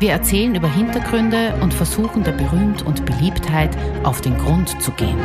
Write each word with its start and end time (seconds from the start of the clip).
Wir 0.00 0.12
erzählen 0.12 0.54
über 0.54 0.72
Hintergründe 0.72 1.58
und 1.60 1.74
versuchen 1.74 2.22
der 2.22 2.30
Berühmt 2.30 2.82
und 2.82 3.04
Beliebtheit 3.04 3.76
auf 4.04 4.20
den 4.20 4.38
Grund 4.38 4.80
zu 4.80 4.92
gehen. 4.92 5.18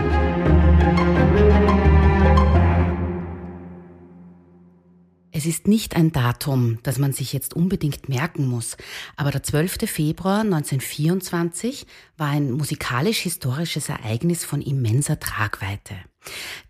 Es 5.32 5.46
ist 5.46 5.68
nicht 5.68 5.96
ein 5.96 6.12
Datum, 6.12 6.80
das 6.82 6.98
man 6.98 7.14
sich 7.14 7.34
jetzt 7.34 7.54
unbedingt 7.54 8.10
merken 8.10 8.48
muss, 8.48 8.76
aber 9.16 9.30
der 9.30 9.44
12. 9.44 9.88
Februar 9.88 10.40
1924 10.40 11.86
war 12.18 12.30
ein 12.30 12.52
musikalisch-historisches 12.52 13.90
Ereignis 13.90 14.44
von 14.44 14.60
immenser 14.60 15.20
Tragweite. 15.20 15.94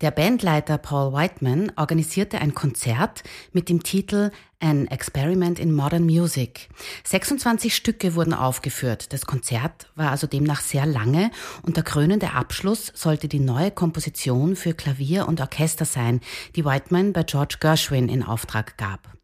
Der 0.00 0.10
Bandleiter 0.10 0.78
Paul 0.78 1.12
Whiteman 1.12 1.72
organisierte 1.76 2.40
ein 2.40 2.54
Konzert 2.54 3.22
mit 3.52 3.68
dem 3.68 3.82
Titel 3.82 4.30
An 4.60 4.86
Experiment 4.86 5.58
in 5.58 5.72
Modern 5.72 6.04
Music. 6.04 6.68
26 7.04 7.74
Stücke 7.74 8.14
wurden 8.14 8.34
aufgeführt. 8.34 9.12
Das 9.12 9.26
Konzert 9.26 9.90
war 9.94 10.10
also 10.10 10.26
demnach 10.26 10.60
sehr 10.60 10.86
lange 10.86 11.30
und 11.62 11.76
der 11.76 11.84
krönende 11.84 12.32
Abschluss 12.32 12.92
sollte 12.94 13.28
die 13.28 13.40
neue 13.40 13.70
Komposition 13.70 14.56
für 14.56 14.74
Klavier 14.74 15.28
und 15.28 15.40
Orchester 15.40 15.84
sein, 15.84 16.20
die 16.56 16.64
Whiteman 16.64 17.12
bei 17.12 17.22
George 17.22 17.56
Gershwin 17.60 18.08
in 18.08 18.22
Auftrag 18.22 18.76
gab. 18.76 19.14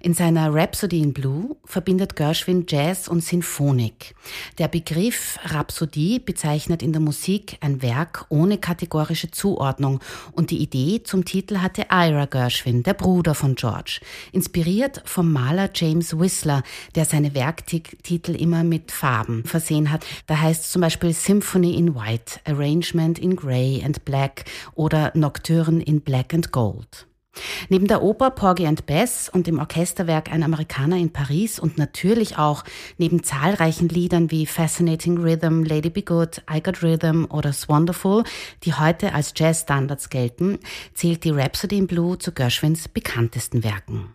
In 0.00 0.14
seiner 0.14 0.54
Rhapsody 0.54 1.00
in 1.00 1.12
Blue 1.12 1.56
verbindet 1.64 2.16
Gershwin 2.16 2.64
Jazz 2.68 3.08
und 3.08 3.22
Sinfonik. 3.22 4.14
Der 4.58 4.68
Begriff 4.68 5.38
Rhapsodie 5.44 6.18
bezeichnet 6.18 6.82
in 6.82 6.92
der 6.92 7.00
Musik 7.00 7.58
ein 7.60 7.82
Werk 7.82 8.26
ohne 8.28 8.58
kategorische 8.58 9.30
Zuordnung 9.30 10.00
und 10.32 10.50
die 10.50 10.62
Idee 10.62 11.02
zum 11.02 11.24
Titel 11.24 11.58
hatte 11.58 11.86
Ira 11.90 12.26
Gershwin, 12.26 12.82
der 12.82 12.94
Bruder 12.94 13.34
von 13.34 13.54
George, 13.54 14.00
inspiriert 14.32 15.02
vom 15.04 15.32
Maler 15.32 15.70
James 15.74 16.18
Whistler, 16.18 16.62
der 16.94 17.04
seine 17.04 17.34
Werktitel 17.34 18.34
immer 18.34 18.64
mit 18.64 18.92
Farben 18.92 19.44
versehen 19.44 19.90
hat. 19.90 20.06
Da 20.26 20.40
heißt 20.40 20.70
zum 20.72 20.82
Beispiel 20.82 21.12
Symphony 21.12 21.74
in 21.74 21.94
White, 21.94 22.40
Arrangement 22.44 23.18
in 23.18 23.36
Grey 23.36 23.82
and 23.84 24.04
Black 24.04 24.44
oder 24.74 25.12
Nocturne 25.14 25.82
in 25.82 26.00
Black 26.00 26.32
and 26.34 26.52
Gold. 26.52 27.09
Neben 27.68 27.86
der 27.86 28.02
Oper 28.02 28.30
Porgy 28.30 28.66
and 28.66 28.86
Bess 28.86 29.28
und 29.28 29.46
dem 29.46 29.58
Orchesterwerk 29.58 30.32
Ein 30.32 30.42
Amerikaner 30.42 30.96
in 30.96 31.12
Paris 31.12 31.58
und 31.58 31.78
natürlich 31.78 32.36
auch 32.36 32.64
neben 32.98 33.22
zahlreichen 33.22 33.88
Liedern 33.88 34.30
wie 34.30 34.46
Fascinating 34.46 35.18
Rhythm, 35.18 35.62
Lady 35.62 35.90
Be 35.90 36.02
Good, 36.02 36.42
I 36.52 36.60
Got 36.60 36.82
Rhythm 36.82 37.26
oder 37.26 37.54
Wonderful, 37.68 38.24
die 38.64 38.74
heute 38.74 39.14
als 39.14 39.32
Jazzstandards 39.36 40.10
gelten, 40.10 40.58
zählt 40.94 41.24
die 41.24 41.30
Rhapsody 41.30 41.78
in 41.78 41.86
Blue 41.86 42.18
zu 42.18 42.32
Gershwins 42.32 42.88
bekanntesten 42.88 43.62
Werken. 43.62 44.14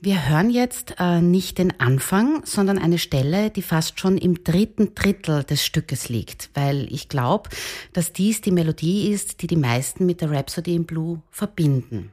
Wir 0.00 0.28
hören 0.28 0.50
jetzt 0.50 0.96
äh, 0.98 1.22
nicht 1.22 1.58
den 1.58 1.80
Anfang, 1.80 2.42
sondern 2.44 2.78
eine 2.78 2.98
Stelle, 2.98 3.50
die 3.50 3.62
fast 3.62 4.00
schon 4.00 4.18
im 4.18 4.44
dritten 4.44 4.94
Drittel 4.94 5.44
des 5.44 5.64
Stückes 5.64 6.08
liegt, 6.08 6.50
weil 6.54 6.92
ich 6.92 7.08
glaube, 7.08 7.48
dass 7.92 8.12
dies 8.12 8.40
die 8.40 8.50
Melodie 8.50 9.10
ist, 9.10 9.40
die 9.40 9.46
die 9.46 9.56
meisten 9.56 10.04
mit 10.04 10.20
der 10.20 10.30
Rhapsody 10.30 10.74
in 10.74 10.84
Blue 10.84 11.22
verbinden. 11.30 12.10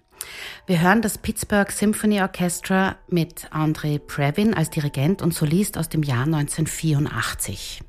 Wir 0.66 0.82
hören 0.82 1.02
das 1.02 1.18
Pittsburgh 1.18 1.72
Symphony 1.72 2.22
Orchestra 2.22 2.96
mit 3.08 3.48
André 3.52 4.00
Previn 4.00 4.54
als 4.54 4.70
Dirigent 4.70 5.22
und 5.22 5.34
Solist 5.34 5.78
aus 5.78 5.90
dem 5.90 6.04
Jahr 6.04 6.24
1984. 6.26 7.82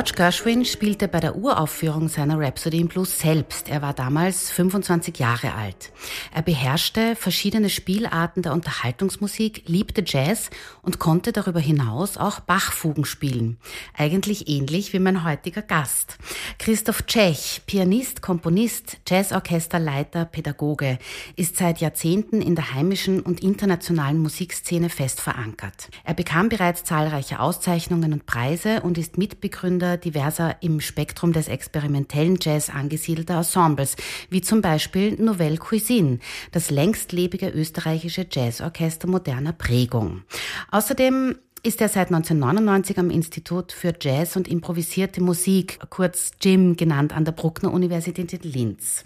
George 0.00 0.14
Gershwin 0.16 0.64
spielte 0.64 1.08
bei 1.08 1.20
der 1.20 1.36
Uraufführung 1.36 2.08
seiner 2.08 2.40
Rhapsody 2.40 2.80
in 2.80 2.88
Blues 2.88 3.18
selbst. 3.18 3.68
Er 3.68 3.82
war 3.82 3.92
damals 3.92 4.50
25 4.50 5.18
Jahre 5.18 5.52
alt. 5.52 5.92
Er 6.32 6.42
beherrschte 6.42 7.16
verschiedene 7.16 7.68
Spielarten 7.68 8.42
der 8.42 8.52
Unterhaltungsmusik, 8.52 9.64
liebte 9.66 10.04
Jazz 10.06 10.50
und 10.80 11.00
konnte 11.00 11.32
darüber 11.32 11.58
hinaus 11.58 12.16
auch 12.16 12.38
Bachfugen 12.38 13.04
spielen. 13.04 13.58
Eigentlich 13.96 14.48
ähnlich 14.48 14.92
wie 14.92 15.00
mein 15.00 15.24
heutiger 15.24 15.62
Gast. 15.62 16.18
Christoph 16.58 17.04
Tschech, 17.06 17.62
Pianist, 17.66 18.22
Komponist, 18.22 18.98
Jazzorchesterleiter, 19.08 20.24
Pädagoge, 20.24 20.98
ist 21.34 21.56
seit 21.56 21.80
Jahrzehnten 21.80 22.40
in 22.40 22.54
der 22.54 22.74
heimischen 22.74 23.20
und 23.20 23.42
internationalen 23.42 24.18
Musikszene 24.18 24.88
fest 24.88 25.20
verankert. 25.20 25.88
Er 26.04 26.14
bekam 26.14 26.48
bereits 26.48 26.84
zahlreiche 26.84 27.40
Auszeichnungen 27.40 28.12
und 28.12 28.26
Preise 28.26 28.82
und 28.82 28.98
ist 28.98 29.18
Mitbegründer 29.18 29.96
diverser 29.96 30.62
im 30.62 30.80
Spektrum 30.80 31.32
des 31.32 31.48
experimentellen 31.48 32.38
Jazz 32.40 32.70
angesiedelter 32.70 33.38
Ensembles, 33.38 33.96
wie 34.28 34.42
zum 34.42 34.60
Beispiel 34.60 35.16
Nouvelle 35.20 35.58
Cuisine, 35.58 36.19
das 36.52 36.70
längstlebige 36.70 37.48
österreichische 37.48 38.26
Jazzorchester 38.30 39.08
moderner 39.08 39.52
Prägung. 39.52 40.22
Außerdem 40.70 41.36
ist 41.62 41.80
er 41.80 41.88
seit 41.88 42.08
1999 42.08 42.98
am 42.98 43.10
Institut 43.10 43.72
für 43.72 43.94
Jazz 44.00 44.36
und 44.36 44.48
improvisierte 44.48 45.20
Musik, 45.22 45.78
kurz 45.90 46.32
JIM 46.40 46.76
genannt, 46.76 47.14
an 47.14 47.24
der 47.24 47.32
Bruckner 47.32 47.72
Universität 47.72 48.32
in 48.32 48.50
Linz. 48.50 49.04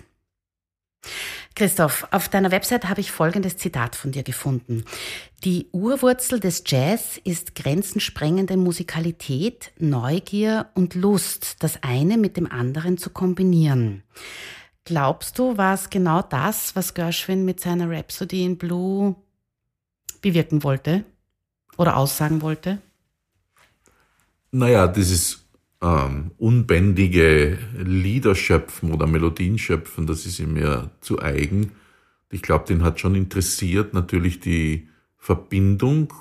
Christoph, 1.56 2.08
auf 2.10 2.28
deiner 2.28 2.50
Website 2.50 2.88
habe 2.88 3.00
ich 3.00 3.12
folgendes 3.12 3.56
Zitat 3.56 3.94
von 3.94 4.10
dir 4.10 4.24
gefunden. 4.24 4.84
Die 5.44 5.68
Urwurzel 5.70 6.40
des 6.40 6.64
Jazz 6.66 7.20
ist 7.22 7.54
grenzensprengende 7.54 8.56
Musikalität, 8.56 9.70
Neugier 9.78 10.66
und 10.74 10.94
Lust, 10.94 11.56
das 11.60 11.80
eine 11.82 12.18
mit 12.18 12.36
dem 12.36 12.50
anderen 12.50 12.98
zu 12.98 13.10
kombinieren. 13.10 14.02
Glaubst 14.84 15.38
du, 15.38 15.56
war 15.56 15.74
es 15.74 15.90
genau 15.90 16.22
das, 16.22 16.76
was 16.76 16.94
Gershwin 16.94 17.44
mit 17.44 17.60
seiner 17.60 17.90
Rhapsody 17.90 18.44
in 18.44 18.58
Blue 18.58 19.16
bewirken 20.20 20.62
wollte 20.62 21.04
oder 21.76 21.96
aussagen 21.96 22.42
wollte? 22.42 22.80
Naja, 24.50 24.86
dieses 24.86 25.44
ähm, 25.82 26.30
unbändige 26.38 27.58
Liederschöpfen 27.76 28.92
oder 28.92 29.06
Melodienschöpfen, 29.06 30.06
das 30.06 30.26
ist 30.26 30.38
ihm 30.38 30.56
ja 30.56 30.90
zu 31.00 31.20
eigen. 31.20 31.72
Ich 32.30 32.42
glaube, 32.42 32.66
den 32.66 32.82
hat 32.82 33.00
schon 33.00 33.14
interessiert 33.14 33.94
natürlich 33.94 34.40
die 34.40 34.88
Verbindung 35.18 36.12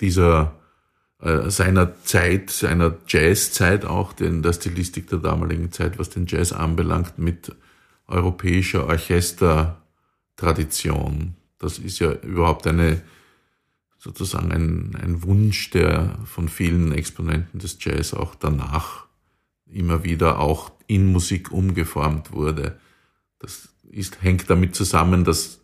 dieser 0.00 0.58
äh, 1.20 1.50
seiner 1.50 2.00
Zeit, 2.04 2.50
seiner 2.50 2.94
Jazzzeit 3.08 3.84
auch, 3.84 4.12
denn 4.12 4.42
der 4.42 4.52
Stilistik 4.52 5.08
der 5.08 5.18
damaligen 5.18 5.72
Zeit, 5.72 5.98
was 5.98 6.10
den 6.10 6.26
Jazz 6.26 6.52
anbelangt, 6.52 7.18
mit 7.18 7.52
europäischer 8.06 8.86
Orchestertradition. 8.86 11.34
Das 11.58 11.78
ist 11.78 11.98
ja 11.98 12.12
überhaupt 12.12 12.66
eine 12.66 13.00
sozusagen 13.98 14.52
ein, 14.52 14.94
ein 15.02 15.22
Wunsch, 15.22 15.70
der 15.70 16.18
von 16.24 16.48
vielen 16.48 16.92
Exponenten 16.92 17.60
des 17.60 17.78
Jazz 17.80 18.14
auch 18.14 18.34
danach 18.34 19.06
immer 19.66 20.04
wieder 20.04 20.38
auch 20.38 20.70
in 20.86 21.06
Musik 21.06 21.50
umgeformt 21.50 22.32
wurde. 22.32 22.78
Das 23.38 23.68
ist, 23.90 24.22
hängt 24.22 24.48
damit 24.48 24.76
zusammen, 24.76 25.24
dass 25.24 25.60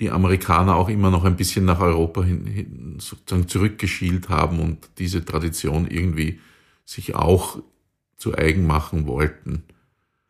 die 0.00 0.10
Amerikaner 0.10 0.76
auch 0.76 0.88
immer 0.88 1.10
noch 1.10 1.24
ein 1.24 1.36
bisschen 1.36 1.66
nach 1.66 1.80
Europa 1.80 2.24
hin, 2.24 2.46
hin 2.46 2.96
sozusagen 2.98 3.48
zurückgeschielt 3.48 4.28
haben 4.30 4.58
und 4.58 4.88
diese 4.98 5.24
Tradition 5.24 5.86
irgendwie 5.86 6.40
sich 6.86 7.14
auch 7.14 7.62
zu 8.16 8.36
eigen 8.36 8.66
machen 8.66 9.06
wollten. 9.06 9.62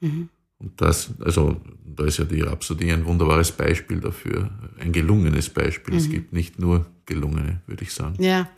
Mhm. 0.00 0.28
Und 0.58 0.80
das, 0.80 1.14
also 1.20 1.60
da 1.84 2.04
ist 2.04 2.18
ja 2.18 2.24
die 2.24 2.42
Rhapsodie 2.42 2.92
ein 2.92 3.06
wunderbares 3.06 3.52
Beispiel 3.52 4.00
dafür, 4.00 4.50
ein 4.78 4.92
gelungenes 4.92 5.48
Beispiel. 5.48 5.94
Mhm. 5.94 6.00
Es 6.00 6.10
gibt 6.10 6.32
nicht 6.32 6.58
nur 6.58 6.86
gelungene, 7.06 7.60
würde 7.66 7.84
ich 7.84 7.92
sagen. 7.92 8.22
Ja, 8.22 8.48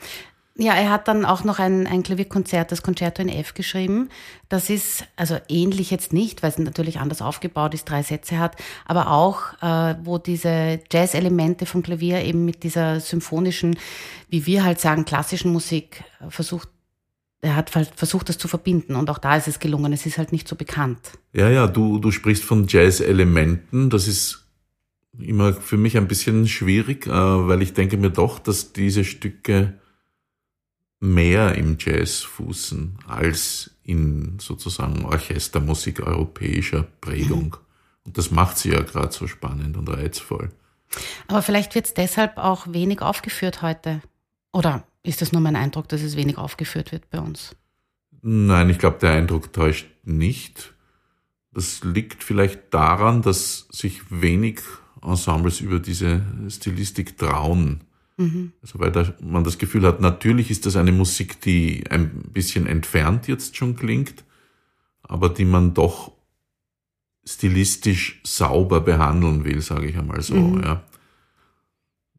ja, 0.57 0.75
er 0.75 0.91
hat 0.91 1.09
dann 1.09 1.25
auch 1.25 1.45
noch 1.45 1.59
ein, 1.59 1.87
ein 1.87 2.03
Klavierkonzert, 2.03 2.71
das 2.71 2.83
Concerto 2.83 3.23
in 3.23 3.31
F 3.31 3.55
geschrieben. 3.55 4.11
Das 4.51 4.69
ist 4.69 5.05
also 5.17 5.39
ähnlich 5.49 5.91
jetzt 5.91 6.13
nicht, 6.13 6.43
weil 6.43 6.51
es 6.51 6.59
natürlich 6.59 6.99
anders 6.99 7.23
aufgebaut 7.23 7.73
ist, 7.73 7.89
drei 7.89 8.03
Sätze 8.03 8.39
hat, 8.39 8.57
aber 8.85 9.11
auch, 9.11 9.55
äh, 9.63 9.97
wo 10.05 10.19
diese 10.19 10.81
Jazz-Elemente 10.91 11.65
vom 11.65 11.83
Klavier 11.83 12.23
eben 12.23 12.45
mit 12.45 12.65
dieser 12.65 13.01
symphonischen, 13.01 13.79
wie 14.29 14.45
wir 14.45 14.63
halt 14.63 14.79
sagen, 14.79 15.07
klassischen 15.07 15.53
Musik 15.53 16.05
äh, 16.21 16.31
versucht, 16.31 16.69
er 17.41 17.57
hat 17.57 17.71
versucht, 17.71 18.29
das 18.29 18.39
zu 18.39 18.47
verbinden 18.47 18.95
und 18.95 19.11
auch 19.11 19.19
da 19.19 19.37
ist 19.37 19.49
es 19.49 19.59
gelungen. 19.59 19.93
Es 19.93 20.07
ist 20.07 20.17
halt 20.17 20.31
nicht 20.31 20.47
so 20.47 20.55
bekannt. 20.55 21.01
Ja, 21.33 21.51
ja, 21.51 21.67
du, 21.67 21.99
du 21.99 22.13
sprichst 22.13 22.45
von 22.45 22.69
Jazz-Elementen. 22.69 23.91
Das 23.91 24.07
ist 24.07 24.47
immer 25.19 25.53
für 25.53 25.77
mich 25.77 25.97
ein 25.97 26.07
bisschen 26.07 26.47
schwierig, 26.47 27.07
äh, 27.07 27.11
weil 27.11 27.63
ich 27.63 27.73
denke 27.73 27.97
mir 27.97 28.11
doch, 28.11 28.39
dass 28.39 28.73
diese 28.73 29.03
Stücke 29.03 29.81
mehr 31.03 31.57
im 31.57 31.79
Jazz 31.81 32.21
fußen 32.21 32.97
als 33.09 33.73
in 33.83 34.39
sozusagen 34.39 35.05
Orchestermusik 35.05 36.01
europäischer 36.01 36.85
Prägung. 37.01 37.47
Mhm. 37.47 38.05
Und 38.05 38.19
das 38.19 38.31
macht 38.31 38.57
sie 38.57 38.71
ja 38.71 38.83
gerade 38.83 39.13
so 39.13 39.27
spannend 39.27 39.77
und 39.77 39.89
reizvoll. 39.89 40.51
Aber 41.27 41.43
vielleicht 41.43 41.75
wird 41.75 41.87
es 41.87 41.95
deshalb 41.95 42.39
auch 42.39 42.73
wenig 42.73 43.03
aufgeführt 43.03 43.63
heute. 43.63 44.01
Oder 44.53 44.85
ist 45.03 45.23
das 45.23 45.33
nur 45.33 45.41
mein 45.41 45.57
Eindruck, 45.57 45.89
dass 45.89 46.03
es 46.03 46.17
wenig 46.17 46.39
aufgeführt 46.39 46.93
wird 46.93 47.11
bei 47.11 47.19
uns? 47.19 47.57
Nein, 48.21 48.71
ich 48.71 48.79
glaube, 48.79 48.99
der 48.99 49.13
Eindruck 49.13 49.53
täuscht 49.53 49.89
nicht. 50.05 50.73
Das 51.53 51.83
liegt 51.83 52.23
vielleicht 52.23 52.73
daran, 52.73 53.23
dass 53.23 53.67
sich 53.71 54.03
wenig 54.11 54.61
Ensembles 55.03 55.61
über 55.61 55.81
diese 55.81 56.25
Stilistik 56.49 57.19
trauen. 57.19 57.81
Mhm. 58.17 58.53
Also 58.63 58.79
weil 58.79 58.93
da, 58.93 59.13
man 59.21 59.45
das 59.45 59.59
Gefühl 59.59 59.87
hat, 59.87 60.01
natürlich 60.01 60.51
ist 60.51 60.67
das 60.67 60.77
eine 60.77 60.93
Musik, 60.93 61.41
die 61.41 61.85
ein 61.91 62.11
bisschen 62.33 62.67
entfernt 62.67 63.29
jetzt 63.29 63.57
schon 63.57 63.77
klingt, 63.77 64.25
aber 65.03 65.29
die 65.29 65.45
man 65.45 65.75
doch 65.75 66.13
stilistisch 67.25 68.21
sauber 68.25 68.81
behandeln 68.81 69.45
will, 69.45 69.61
sage 69.61 69.87
ich 69.87 69.97
einmal 69.97 70.23
so. 70.23 70.35
Mhm. 70.35 70.63
Ja. 70.63 70.83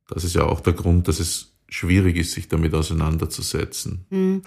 Das 0.07 0.23
ist 0.23 0.35
ja 0.35 0.43
auch 0.43 0.61
der 0.61 0.73
Grund, 0.73 1.07
dass 1.07 1.19
es 1.19 1.53
schwierig 1.67 2.17
ist, 2.17 2.33
sich 2.33 2.47
damit 2.47 2.73
auseinanderzusetzen. 2.73 4.05
Mhm. 4.09 4.41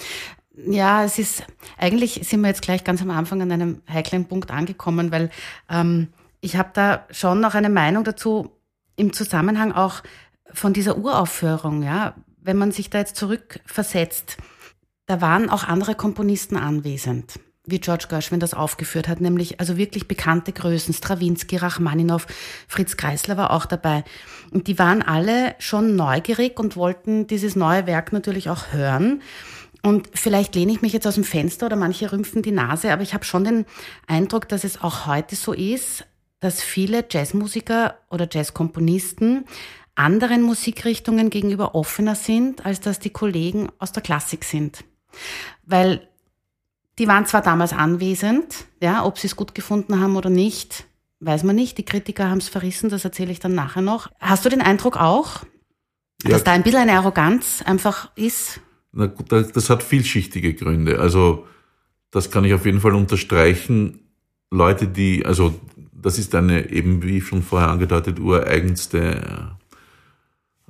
Ja, 0.69 1.05
es 1.05 1.19
ist, 1.19 1.45
eigentlich 1.77 2.21
sind 2.23 2.41
wir 2.41 2.49
jetzt 2.49 2.63
gleich 2.63 2.83
ganz 2.83 3.03
am 3.03 3.11
Anfang 3.11 3.43
an 3.43 3.53
einem 3.53 3.83
heiklen 3.89 4.27
Punkt 4.27 4.51
angekommen, 4.51 5.13
weil 5.13 5.31
ähm, 5.69 6.09
ich 6.41 6.57
habe 6.57 6.71
da 6.73 7.07
schon 7.11 7.41
noch 7.41 7.55
eine 7.55 7.69
Meinung 7.69 8.05
dazu 8.05 8.53
im 8.97 9.13
Zusammenhang 9.13 9.73
auch 9.73 10.03
von 10.57 10.73
dieser 10.73 10.97
Uraufführung, 10.97 11.83
ja, 11.83 12.15
wenn 12.41 12.57
man 12.57 12.73
sich 12.73 12.91
da 12.91 12.99
jetzt 12.99 13.17
zurückversetzt, 13.17 14.37
da 15.07 15.21
waren 15.21 15.51
auch 15.51 15.65
andere 15.65 15.95
Komponisten 15.95 16.57
anwesend, 16.57 17.39
wie 17.65 17.79
George 17.79 18.07
Gershwin 18.09 18.41
das 18.41 18.55
aufgeführt 18.55 19.07
hat, 19.07 19.21
nämlich 19.21 19.61
also 19.61 19.77
wirklich 19.77 20.09
bekannte 20.09 20.53
Größen, 20.53 20.95
Stravinsky, 20.95 21.57
Rachmaninow, 21.57 22.27
Fritz 22.69 22.97
Kreisler 22.97 23.37
war 23.37 23.51
auch 23.51 23.67
dabei. 23.67 24.05
Und 24.51 24.67
die 24.67 24.79
waren 24.79 25.03
alle 25.03 25.55
schon 25.59 25.95
neugierig 25.95 26.59
und 26.59 26.77
wollten 26.77 27.27
dieses 27.27 27.55
neue 27.55 27.87
Werk 27.87 28.13
natürlich 28.13 28.49
auch 28.49 28.73
hören. 28.73 29.23
Und 29.83 30.09
vielleicht 30.15 30.55
lehne 30.55 30.73
ich 30.73 30.83
mich 30.83 30.93
jetzt 30.93 31.07
aus 31.07 31.15
dem 31.17 31.25
Fenster 31.25 31.67
oder 31.67 31.77
manche 31.77 32.11
rümpfen 32.11 32.43
die 32.43 32.51
Nase, 32.51 32.93
aber 32.93 33.03
ich 33.03 33.15
habe 33.15 33.25
schon 33.25 33.45
den 33.45 33.67
Eindruck, 34.07 34.49
dass 34.49 34.65
es 34.65 34.83
auch 34.83 35.07
heute 35.07 35.37
so 35.37 35.53
ist, 35.53 36.05
dass 36.41 36.63
viele 36.63 37.05
Jazzmusiker 37.09 37.97
oder 38.11 38.27
Jazzkomponisten 38.31 39.45
anderen 39.97 40.43
Musikrichtungen 40.43 41.31
gegenüber 41.31 41.75
offener 41.75 42.15
sind, 42.15 42.65
als 42.65 42.81
dass 42.81 43.01
die 43.01 43.11
Kollegen 43.11 43.69
aus 43.79 43.93
der 43.93 44.03
Klassik 44.03 44.45
sind. 44.45 44.85
Weil 45.65 46.09
die 46.99 47.09
waren 47.09 47.27
zwar 47.27 47.43
damals 47.43 47.73
anwesend, 47.73 48.67
ja, 48.81 49.05
ob 49.05 49.19
sie 49.19 49.27
es 49.27 49.37
gut 49.37 49.55
gefunden 49.55 50.01
haben 50.01 50.17
oder 50.17 50.31
nicht, 50.31 50.87
weiß 51.21 51.45
man 51.45 51.57
nicht. 51.57 51.77
Die 51.79 51.85
Kritiker 51.85 52.31
haben 52.31 52.39
es 52.39 52.49
verrissen, 52.49 52.89
das 52.89 53.05
erzähle 53.05 53.33
ich 53.33 53.41
dann 53.41 53.55
nachher 53.55 53.83
noch. 53.83 54.11
Hast 54.21 54.45
du 54.45 54.49
den 54.49 54.63
Eindruck 54.63 54.97
auch, 54.97 55.45
ja. 56.23 56.31
dass 56.31 56.45
da 56.45 56.53
ein 56.53 56.63
bisschen 56.63 56.81
eine 56.81 56.93
Arroganz 56.93 57.63
einfach 57.65 58.11
ist? 58.17 58.61
Na 58.93 59.07
gut, 59.07 59.31
das 59.31 59.69
hat 59.69 59.83
vielschichtige 59.83 60.55
Gründe. 60.55 60.99
Also 60.99 61.47
das 62.11 62.31
kann 62.31 62.45
ich 62.45 62.55
auf 62.55 62.65
jeden 62.65 62.81
Fall 62.81 62.95
unterstreichen. 62.95 64.01
Leute, 64.51 64.89
die, 64.89 65.27
also 65.27 65.55
das 65.93 66.19
ist 66.19 66.35
eine 66.35 66.71
eben, 66.71 67.03
wie 67.03 67.21
schon 67.21 67.43
vorher 67.43 67.69
angedeutet, 67.69 68.21
ureigenste 68.21 69.57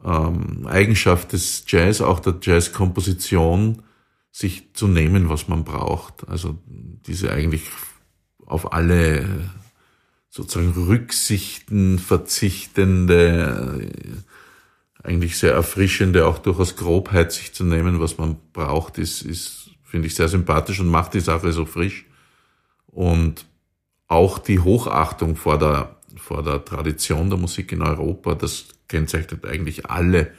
ähm, 0.05 0.67
Eigenschaft 0.67 1.33
des 1.33 1.65
Jazz, 1.67 2.00
auch 2.00 2.21
der 2.21 2.37
Jazzkomposition, 2.41 3.83
sich 4.31 4.75
zu 4.75 4.87
nehmen, 4.87 5.29
was 5.31 5.49
man 5.49 5.65
braucht. 5.65 6.29
Also 6.29 6.59
diese 6.67 7.33
eigentlich 7.33 7.62
auf 8.45 8.73
alle 8.73 9.50
sozusagen 10.29 10.73
Rücksichten 10.73 11.99
verzichtende, 11.99 13.91
eigentlich 15.03 15.38
sehr 15.38 15.55
erfrischende, 15.55 16.26
auch 16.26 16.38
durchaus 16.38 16.76
Grobheit 16.76 17.33
sich 17.33 17.55
zu 17.55 17.65
nehmen, 17.65 18.00
was 18.00 18.19
man 18.19 18.37
braucht, 18.53 18.99
ist, 18.99 19.23
ist 19.23 19.67
finde 19.87 20.09
ich 20.09 20.15
sehr 20.15 20.29
sympathisch 20.29 20.81
und 20.81 20.88
macht 20.88 21.15
die 21.15 21.21
Sache 21.21 21.53
so 21.53 21.65
frisch. 21.65 22.05
Und 22.87 23.47
auch 24.09 24.38
die 24.38 24.59
Hochachtung 24.59 25.37
vor 25.37 25.59
der, 25.59 25.96
vor 26.16 26.42
der 26.42 26.64
Tradition 26.64 27.30
der 27.30 27.38
Musik 27.38 27.73
in 27.73 27.82
Europa, 27.82 28.35
das 28.35 28.66
kennzeichnet 28.88 29.44
eigentlich 29.44 29.87
alle, 29.87 30.32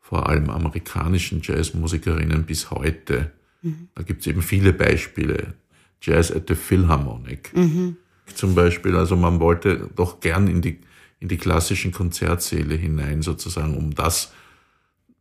vor 0.00 0.28
allem 0.28 0.50
amerikanischen 0.50 1.40
Jazzmusikerinnen 1.42 2.44
bis 2.44 2.70
heute. 2.70 3.32
Mhm. 3.62 3.88
Da 3.94 4.02
gibt 4.02 4.20
es 4.20 4.26
eben 4.26 4.42
viele 4.42 4.72
Beispiele. 4.72 5.54
Jazz 6.02 6.32
at 6.32 6.48
the 6.48 6.54
Philharmonic 6.54 7.56
mhm. 7.56 7.96
zum 8.34 8.54
Beispiel. 8.54 8.96
Also 8.96 9.16
man 9.16 9.40
wollte 9.40 9.88
doch 9.94 10.20
gern 10.20 10.48
in 10.48 10.60
die, 10.60 10.80
in 11.20 11.28
die 11.28 11.38
klassischen 11.38 11.92
Konzertsäle 11.92 12.74
hinein 12.74 13.22
sozusagen, 13.22 13.76
um 13.76 13.94
das 13.94 14.32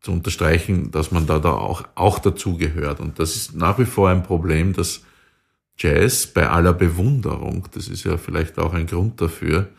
zu 0.01 0.11
unterstreichen, 0.11 0.89
dass 0.89 1.11
man 1.11 1.27
da, 1.27 1.37
da 1.39 1.51
auch, 1.51 1.83
auch 1.93 2.17
dazugehört. 2.17 2.99
Und 2.99 3.19
das 3.19 3.35
ist 3.35 3.55
nach 3.55 3.77
wie 3.77 3.85
vor 3.85 4.09
ein 4.09 4.23
Problem, 4.23 4.73
dass 4.73 5.03
Jazz 5.77 6.27
bei 6.27 6.49
aller 6.49 6.73
Bewunderung, 6.73 7.67
das 7.71 7.87
ist 7.87 8.03
ja 8.03 8.17
vielleicht 8.17 8.57
auch 8.57 8.73
ein 8.73 8.87
Grund 8.87 9.21
dafür, 9.21 9.69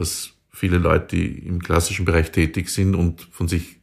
dass 0.00 0.30
viele 0.50 0.78
Leute, 0.78 1.14
die 1.14 1.26
im 1.26 1.62
klassischen 1.62 2.06
Bereich 2.06 2.32
tätig 2.32 2.70
sind 2.70 2.94
und 2.94 3.28
von 3.30 3.48
sich 3.48 3.76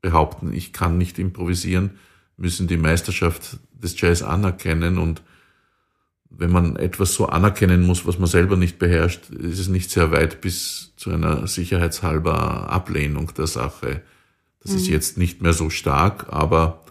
behaupten, 0.00 0.52
ich 0.52 0.72
kann 0.72 0.96
nicht 0.96 1.18
improvisieren, 1.18 1.98
müssen 2.36 2.68
die 2.68 2.76
Meisterschaft 2.76 3.58
des 3.72 4.00
Jazz 4.00 4.22
anerkennen 4.22 4.96
und 4.96 5.22
wenn 6.30 6.52
man 6.52 6.76
etwas 6.76 7.14
so 7.14 7.26
anerkennen 7.26 7.84
muss, 7.84 8.06
was 8.06 8.20
man 8.20 8.28
selber 8.28 8.56
nicht 8.56 8.78
beherrscht, 8.78 9.30
ist 9.30 9.58
es 9.58 9.66
nicht 9.66 9.90
sehr 9.90 10.12
weit 10.12 10.40
bis 10.40 10.92
zu 10.96 11.10
einer 11.10 11.48
sicherheitshalber 11.48 12.70
Ablehnung 12.70 13.34
der 13.36 13.48
Sache. 13.48 14.02
Das 14.62 14.70
mhm. 14.70 14.78
ist 14.78 14.86
jetzt 14.86 15.18
nicht 15.18 15.42
mehr 15.42 15.52
so 15.52 15.68
stark, 15.68 16.26
aber 16.30 16.84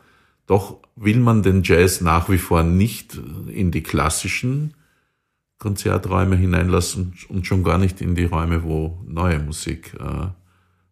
doch 0.48 0.82
will 0.98 1.20
man 1.22 1.44
den 1.44 1.64
Jazz 1.64 2.02
nach 2.02 2.30
wie 2.30 2.38
vor 2.38 2.64
nicht 2.64 3.18
in 3.48 3.72
die 3.72 3.84
klassischen 3.84 4.74
Konzerträume 5.60 6.38
hineinlassen 6.38 7.14
und 7.28 7.46
schon 7.46 7.64
gar 7.64 7.78
nicht 7.78 8.02
in 8.02 8.16
die 8.16 8.24
Räume, 8.24 8.64
wo 8.64 8.98
neue 9.06 9.40
Musik 9.40 9.94
äh, 10.00 10.28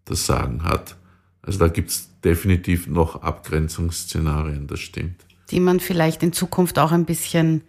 das 0.06 0.26
Sagen 0.26 0.64
hat. 0.64 0.98
Also 1.42 1.60
da 1.60 1.70
gibt's 1.70 2.12
definitiv 2.24 2.88
noch 2.88 3.22
Abgrenzungsszenarien, 3.22 4.68
das 4.68 4.82
stimmt. 4.82 5.26
Die 5.50 5.62
man 5.62 5.80
vielleicht 5.80 6.22
in 6.22 6.34
Zukunft 6.34 6.78
auch 6.78 6.92
ein 6.92 7.06
bisschen 7.06 7.62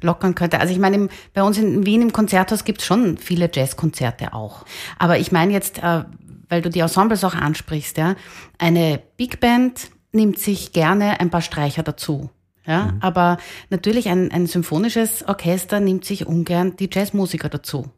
lockern 0.00 0.34
könnte. 0.34 0.58
Also 0.58 0.72
ich 0.72 0.80
meine, 0.80 1.08
bei 1.32 1.44
uns 1.44 1.58
in 1.58 1.86
Wien 1.86 2.02
im 2.02 2.12
Konzerthaus 2.12 2.64
gibt's 2.64 2.84
schon 2.84 3.18
viele 3.18 3.48
Jazzkonzerte 3.52 4.34
auch. 4.34 4.64
Aber 4.98 5.18
ich 5.18 5.30
meine 5.30 5.52
jetzt, 5.52 5.78
äh, 5.78 6.04
weil 6.48 6.60
du 6.60 6.70
die 6.70 6.80
Ensembles 6.80 7.22
auch 7.22 7.34
ansprichst, 7.34 7.96
ja, 7.98 8.16
eine 8.58 9.00
Big 9.16 9.38
Band 9.38 9.90
nimmt 10.10 10.40
sich 10.40 10.72
gerne 10.72 11.20
ein 11.20 11.30
paar 11.30 11.40
Streicher 11.40 11.84
dazu. 11.84 12.30
Ja, 12.66 12.86
mhm. 12.86 12.98
aber 13.00 13.38
natürlich 13.70 14.08
ein, 14.08 14.30
ein 14.30 14.46
symphonisches 14.46 15.24
Orchester 15.26 15.80
nimmt 15.80 16.04
sich 16.04 16.26
ungern 16.26 16.76
die 16.76 16.88
Jazzmusiker 16.92 17.48
dazu. 17.48 17.90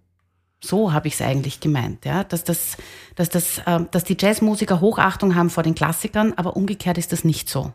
So 0.62 0.94
habe 0.94 1.08
ich 1.08 1.14
es 1.14 1.20
eigentlich 1.20 1.60
gemeint, 1.60 2.06
ja, 2.06 2.24
dass 2.24 2.44
das, 2.44 2.78
dass 3.16 3.28
das, 3.28 3.58
äh, 3.66 3.80
dass 3.90 4.04
die 4.04 4.16
Jazzmusiker 4.18 4.80
Hochachtung 4.80 5.34
haben 5.34 5.50
vor 5.50 5.62
den 5.62 5.74
Klassikern, 5.74 6.32
aber 6.36 6.56
umgekehrt 6.56 6.96
ist 6.96 7.12
das 7.12 7.24
nicht 7.24 7.50
so. 7.50 7.74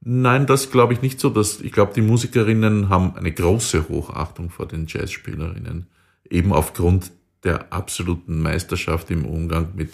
Nein, 0.00 0.46
das 0.46 0.70
glaube 0.70 0.92
ich 0.92 1.02
nicht 1.02 1.20
so. 1.20 1.30
Dass, 1.30 1.60
ich 1.60 1.72
glaube, 1.72 1.92
die 1.94 2.02
Musikerinnen 2.02 2.88
haben 2.88 3.16
eine 3.16 3.32
große 3.32 3.88
Hochachtung 3.88 4.50
vor 4.50 4.66
den 4.66 4.86
Jazzspielerinnen, 4.86 5.88
eben 6.30 6.52
aufgrund 6.52 7.10
der 7.44 7.72
absoluten 7.72 8.40
Meisterschaft 8.40 9.10
im 9.10 9.26
Umgang 9.26 9.68
mit 9.74 9.90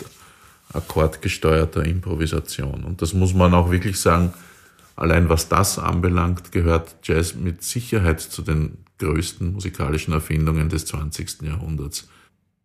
akkordgesteuerter 0.72 1.84
Improvisation. 1.84 2.84
Und 2.84 3.02
das 3.02 3.14
muss 3.14 3.34
man 3.34 3.54
auch 3.54 3.70
wirklich 3.70 3.98
sagen, 3.98 4.32
allein 4.96 5.28
was 5.28 5.48
das 5.48 5.78
anbelangt, 5.78 6.50
gehört 6.52 6.96
Jazz 7.02 7.34
mit 7.34 7.62
Sicherheit 7.62 8.20
zu 8.20 8.42
den 8.42 8.78
größten 8.98 9.52
musikalischen 9.52 10.14
Erfindungen 10.14 10.68
des 10.68 10.86
20. 10.86 11.42
Jahrhunderts. 11.42 12.08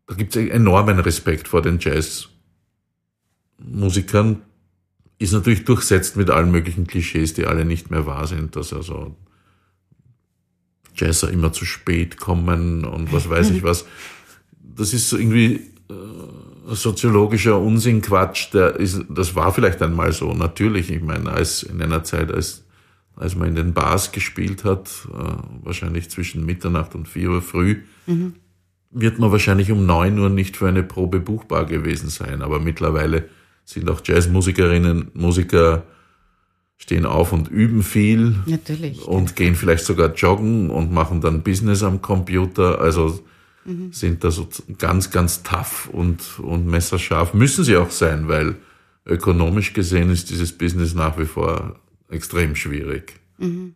Da 0.07 0.15
gibt 0.15 0.35
es 0.35 0.49
enormen 0.49 0.99
Respekt 0.99 1.47
vor 1.47 1.61
den 1.61 1.77
Jazzmusikern. 1.79 4.41
Ist 5.19 5.33
natürlich 5.33 5.65
durchsetzt 5.65 6.15
mit 6.15 6.29
allen 6.29 6.51
möglichen 6.51 6.85
Klischees, 6.85 7.33
die 7.33 7.47
alle 7.47 7.65
nicht 7.65 7.89
mehr 7.89 8.05
wahr 8.05 8.27
sind, 8.27 8.55
dass 8.55 8.71
also 8.71 9.15
Jazzer 10.95 11.31
immer 11.31 11.51
zu 11.53 11.65
spät 11.65 12.17
kommen 12.17 12.85
und 12.85 13.11
was 13.11 13.27
weiß 13.29 13.49
ich 13.51 13.63
was. 13.63 13.85
Das 14.61 14.93
ist 14.93 15.11
irgendwie 15.11 15.71
äh, 15.89 15.93
soziologischer 16.75 17.59
Unsinnquatsch. 17.59 18.53
Der 18.53 18.75
ist, 18.75 19.05
das 19.09 19.35
war 19.35 19.53
vielleicht 19.53 19.81
einmal 19.81 20.11
so, 20.13 20.33
natürlich. 20.33 20.91
Ich 20.91 21.01
meine, 21.01 21.31
als 21.31 21.63
in 21.63 21.81
einer 21.81 22.03
Zeit, 22.03 22.31
als 22.31 22.63
als 23.17 23.35
man 23.35 23.49
in 23.49 23.55
den 23.55 23.73
Bars 23.73 24.11
gespielt 24.11 24.63
hat, 24.63 24.89
äh, 25.11 25.63
wahrscheinlich 25.63 26.09
zwischen 26.09 26.45
Mitternacht 26.45 26.95
und 26.95 27.07
vier 27.07 27.31
Uhr 27.31 27.41
früh, 27.41 27.81
mhm. 28.05 28.35
wird 28.91 29.19
man 29.19 29.31
wahrscheinlich 29.31 29.71
um 29.71 29.85
neun 29.85 30.19
Uhr 30.19 30.29
nicht 30.29 30.55
für 30.55 30.67
eine 30.67 30.83
Probe 30.83 31.19
buchbar 31.19 31.65
gewesen 31.65 32.09
sein. 32.09 32.41
Aber 32.41 32.59
mittlerweile 32.59 33.27
sind 33.65 33.89
auch 33.89 34.01
Jazzmusikerinnen, 34.03 35.09
Musiker 35.13 35.83
stehen 36.77 37.07
auf 37.07 37.33
und 37.33 37.47
üben 37.47 37.81
viel. 37.81 38.35
Natürlich. 38.45 39.01
Und 39.07 39.35
gehen 39.35 39.55
vielleicht 39.55 39.85
sogar 39.85 40.13
joggen 40.13 40.69
und 40.69 40.91
machen 40.91 41.19
dann 41.19 41.41
Business 41.41 41.81
am 41.81 42.03
Computer. 42.03 42.79
Also 42.79 43.19
sind 43.91 44.23
da 44.23 44.31
so 44.31 44.47
ganz, 44.77 45.11
ganz 45.11 45.43
tough 45.43 45.89
und, 45.91 46.39
und 46.39 46.67
messerscharf. 46.67 47.33
Müssen 47.33 47.63
sie 47.63 47.75
auch 47.75 47.91
sein, 47.91 48.27
weil 48.27 48.55
ökonomisch 49.05 49.73
gesehen 49.73 50.09
ist 50.09 50.29
dieses 50.29 50.57
Business 50.57 50.93
nach 50.93 51.17
wie 51.17 51.25
vor 51.25 51.79
extrem 52.09 52.55
schwierig. 52.55 53.19
Mhm. 53.37 53.73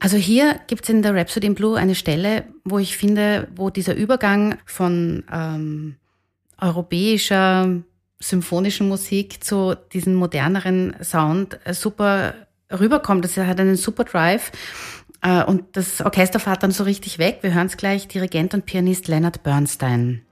Also 0.00 0.16
hier 0.16 0.60
gibt 0.68 0.84
es 0.84 0.90
in 0.90 1.02
der 1.02 1.14
Rhapsody 1.14 1.46
in 1.48 1.54
Blue 1.54 1.76
eine 1.76 1.94
Stelle, 1.94 2.44
wo 2.64 2.78
ich 2.78 2.96
finde, 2.96 3.48
wo 3.56 3.68
dieser 3.70 3.96
Übergang 3.96 4.58
von 4.64 5.24
ähm, 5.32 5.96
europäischer 6.60 7.82
symphonischen 8.20 8.88
Musik 8.88 9.42
zu 9.42 9.74
diesem 9.92 10.14
moderneren 10.14 10.94
Sound 11.02 11.58
äh, 11.64 11.74
super 11.74 12.34
rüberkommt. 12.70 13.24
Das 13.24 13.36
hat 13.36 13.60
einen 13.60 13.76
super 13.76 14.04
Drive. 14.04 14.52
Äh, 15.22 15.44
und 15.44 15.76
das 15.76 16.00
Orchester 16.00 16.40
fährt 16.40 16.62
dann 16.62 16.70
so 16.70 16.84
richtig 16.84 17.18
weg. 17.18 17.38
Wir 17.42 17.54
hören 17.54 17.66
es 17.66 17.76
gleich, 17.76 18.08
Dirigent 18.08 18.54
und 18.54 18.66
Pianist 18.66 19.08
Leonard 19.08 19.42
Bernstein. 19.42 20.22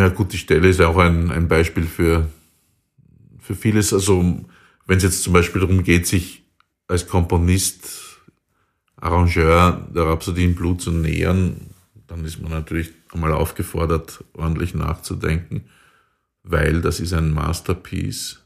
Ja 0.00 0.08
gut, 0.08 0.32
die 0.32 0.38
Stelle 0.38 0.66
ist 0.66 0.80
ja 0.80 0.88
auch 0.88 0.96
ein, 0.96 1.30
ein 1.30 1.46
Beispiel 1.46 1.84
für, 1.84 2.26
für 3.38 3.54
vieles. 3.54 3.92
Also 3.92 4.46
wenn 4.86 4.96
es 4.96 5.02
jetzt 5.02 5.22
zum 5.22 5.34
Beispiel 5.34 5.60
darum 5.60 5.84
geht, 5.84 6.06
sich 6.06 6.42
als 6.88 7.06
Komponist, 7.06 8.18
Arrangeur 8.96 9.86
der 9.94 10.04
Rhapsodie 10.04 10.46
in 10.46 10.54
Blut 10.54 10.80
zu 10.80 10.90
nähern, 10.90 11.74
dann 12.06 12.24
ist 12.24 12.40
man 12.40 12.50
natürlich 12.50 12.92
einmal 13.12 13.34
aufgefordert, 13.34 14.24
ordentlich 14.32 14.74
nachzudenken, 14.74 15.66
weil 16.44 16.80
das 16.80 16.98
ist 16.98 17.12
ein 17.12 17.30
Masterpiece, 17.30 18.40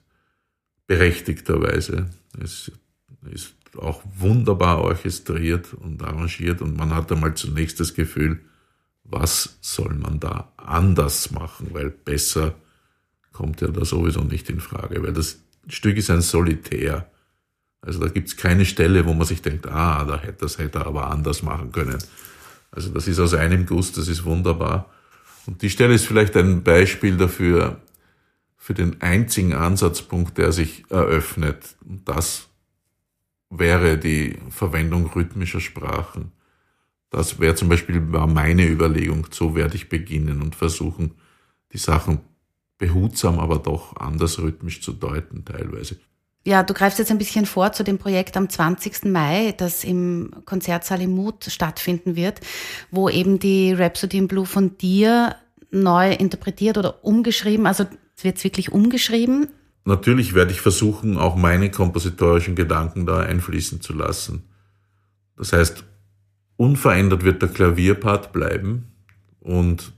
berechtigterweise. 0.88 2.10
Es 2.42 2.72
ist 3.30 3.54
auch 3.76 4.02
wunderbar 4.18 4.80
orchestriert 4.82 5.72
und 5.72 6.02
arrangiert 6.02 6.62
und 6.62 6.76
man 6.76 6.92
hat 6.92 7.12
einmal 7.12 7.34
zunächst 7.34 7.78
das 7.78 7.94
Gefühl, 7.94 8.40
was 9.04 9.58
soll 9.60 9.94
man 9.94 10.18
da 10.18 10.52
anders 10.56 11.30
machen, 11.30 11.68
weil 11.72 11.90
besser 11.90 12.54
kommt 13.32 13.60
ja 13.60 13.68
da 13.68 13.84
sowieso 13.84 14.20
nicht 14.20 14.48
in 14.48 14.60
Frage, 14.60 15.02
weil 15.02 15.12
das 15.12 15.40
Stück 15.68 15.96
ist 15.96 16.10
ein 16.10 16.22
Solitär. 16.22 17.10
Also 17.80 18.00
da 18.00 18.08
gibt's 18.08 18.36
keine 18.36 18.64
Stelle, 18.64 19.04
wo 19.06 19.12
man 19.12 19.26
sich 19.26 19.42
denkt, 19.42 19.66
ah, 19.66 20.20
das 20.38 20.58
hätte 20.58 20.78
er 20.78 20.86
aber 20.86 21.10
anders 21.10 21.42
machen 21.42 21.70
können. 21.70 21.98
Also 22.70 22.90
das 22.90 23.06
ist 23.06 23.20
aus 23.20 23.34
einem 23.34 23.66
Guss, 23.66 23.92
das 23.92 24.08
ist 24.08 24.24
wunderbar. 24.24 24.90
Und 25.46 25.62
die 25.62 25.70
Stelle 25.70 25.94
ist 25.94 26.06
vielleicht 26.06 26.36
ein 26.36 26.62
Beispiel 26.62 27.16
dafür, 27.16 27.80
für 28.64 28.72
den 28.72 29.02
einzigen 29.02 29.52
Ansatzpunkt, 29.52 30.38
der 30.38 30.50
sich 30.50 30.84
eröffnet. 30.88 31.76
Und 31.86 32.08
das 32.08 32.48
wäre 33.50 33.98
die 33.98 34.38
Verwendung 34.48 35.06
rhythmischer 35.06 35.60
Sprachen. 35.60 36.32
Das 37.14 37.38
wäre 37.38 37.54
zum 37.54 37.68
Beispiel 37.68 38.12
war 38.12 38.26
meine 38.26 38.66
Überlegung, 38.66 39.28
so 39.30 39.54
werde 39.54 39.76
ich 39.76 39.88
beginnen 39.88 40.42
und 40.42 40.56
versuchen, 40.56 41.12
die 41.72 41.78
Sachen 41.78 42.18
behutsam, 42.76 43.38
aber 43.38 43.60
doch 43.60 43.94
anders 43.96 44.40
rhythmisch 44.40 44.82
zu 44.82 44.92
deuten 44.92 45.44
teilweise. 45.44 45.96
Ja, 46.44 46.64
du 46.64 46.74
greifst 46.74 46.98
jetzt 46.98 47.12
ein 47.12 47.18
bisschen 47.18 47.46
vor 47.46 47.70
zu 47.70 47.84
dem 47.84 47.98
Projekt 47.98 48.36
am 48.36 48.50
20. 48.50 49.04
Mai, 49.04 49.54
das 49.56 49.84
im 49.84 50.32
Konzertsaal 50.44 51.02
im 51.02 51.12
Mut 51.12 51.44
stattfinden 51.44 52.16
wird, 52.16 52.40
wo 52.90 53.08
eben 53.08 53.38
die 53.38 53.72
Rhapsody 53.72 54.18
in 54.18 54.26
Blue 54.26 54.44
von 54.44 54.76
dir 54.76 55.36
neu 55.70 56.12
interpretiert 56.12 56.78
oder 56.78 57.04
umgeschrieben, 57.04 57.66
also 57.66 57.86
wird 58.20 58.38
es 58.38 58.44
wirklich 58.44 58.72
umgeschrieben? 58.72 59.50
Natürlich 59.84 60.34
werde 60.34 60.50
ich 60.50 60.60
versuchen, 60.60 61.16
auch 61.16 61.36
meine 61.36 61.70
kompositorischen 61.70 62.56
Gedanken 62.56 63.06
da 63.06 63.20
einfließen 63.20 63.80
zu 63.80 63.92
lassen. 63.92 64.48
Das 65.36 65.52
heißt, 65.52 65.84
Unverändert 66.56 67.24
wird 67.24 67.42
der 67.42 67.48
Klavierpart 67.48 68.32
bleiben 68.32 68.92
und 69.40 69.92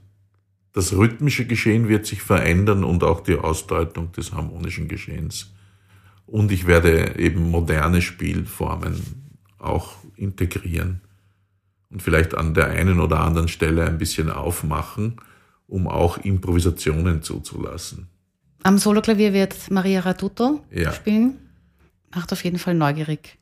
das 0.73 0.93
rhythmische 0.93 1.45
Geschehen 1.45 1.87
wird 1.89 2.05
sich 2.05 2.21
verändern 2.21 2.83
und 2.83 3.03
auch 3.03 3.21
die 3.21 3.35
Ausdeutung 3.35 4.11
des 4.11 4.33
harmonischen 4.33 4.87
Geschehens. 4.87 5.53
Und 6.25 6.51
ich 6.51 6.67
werde 6.67 7.17
eben 7.17 7.49
moderne 7.49 8.01
Spielformen 8.01 9.01
auch 9.57 9.95
integrieren 10.15 11.01
und 11.89 12.01
vielleicht 12.01 12.35
an 12.35 12.53
der 12.53 12.67
einen 12.67 12.99
oder 12.99 13.21
anderen 13.21 13.47
Stelle 13.47 13.85
ein 13.85 13.97
bisschen 13.97 14.29
aufmachen, 14.29 15.17
um 15.67 15.87
auch 15.87 16.17
Improvisationen 16.17 17.21
zuzulassen. 17.21 18.07
Am 18.63 18.77
Soloklavier 18.77 19.33
wird 19.33 19.71
Maria 19.71 20.01
Ratuto 20.01 20.63
ja. 20.71 20.91
spielen. 20.91 21.37
Macht 22.13 22.31
auf 22.33 22.43
jeden 22.43 22.59
Fall 22.59 22.73
neugierig. 22.73 23.37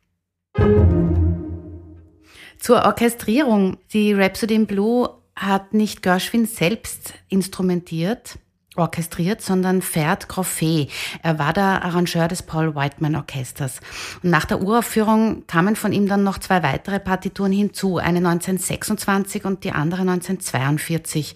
Zur 2.60 2.84
Orchestrierung. 2.84 3.78
Die 3.94 4.14
Rhapsody 4.14 4.56
in 4.56 4.68
Blue 4.68 5.10
hat 5.36 5.74
nicht 5.74 6.02
Gershwin 6.02 6.46
selbst 6.46 7.14
instrumentiert, 7.30 8.38
orchestriert, 8.76 9.42
sondern 9.42 9.82
Ferd 9.82 10.28
Groffet. 10.28 10.90
Er 11.24 11.40
war 11.40 11.54
der 11.54 11.84
Arrangeur 11.84 12.28
des 12.28 12.44
Paul 12.44 12.76
Whiteman 12.76 13.16
Orchesters. 13.16 13.80
Und 14.24 14.30
nach 14.30 14.46
der 14.46 14.62
Uraufführung 14.62 15.46
kamen 15.48 15.76
von 15.76 15.92
ihm 15.92 16.08
dann 16.08 16.24
noch 16.24 16.38
zwei 16.38 16.64
weitere 16.64 17.00
Partituren 17.00 17.52
hinzu, 17.52 17.98
eine 17.98 18.20
1926 18.20 19.46
und 19.46 19.64
die 19.64 19.72
andere 19.72 20.02
1942. 20.02 21.36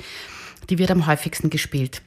Die 0.69 0.77
wird 0.77 0.91
am 0.91 1.07
häufigsten 1.07 1.49
gespielt. 1.49 2.01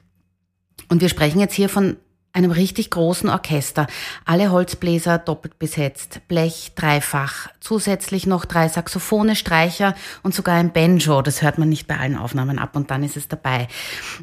Und 0.89 1.01
wir 1.01 1.09
sprechen 1.09 1.41
jetzt 1.41 1.55
hier 1.55 1.69
von 1.69 1.97
einem 2.33 2.51
richtig 2.51 2.91
großen 2.91 3.29
Orchester. 3.29 3.87
Alle 4.25 4.51
Holzbläser 4.51 5.19
doppelt 5.19 5.59
besetzt, 5.59 6.21
Blech 6.29 6.73
dreifach, 6.75 7.49
zusätzlich 7.61 8.27
noch 8.27 8.45
drei 8.45 8.69
Saxophone, 8.69 9.37
Streicher 9.37 9.95
und 10.23 10.35
sogar 10.35 10.57
ein 10.57 10.73
Banjo. 10.73 11.23
Das 11.23 11.43
hört 11.43 11.59
man 11.59 11.69
nicht 11.69 11.87
bei 11.87 11.99
allen 11.99 12.17
Aufnahmen 12.17 12.59
ab 12.59 12.75
und 12.77 12.91
dann 12.91 13.05
ist 13.05 13.17
es 13.17 13.29
dabei. 13.29 13.69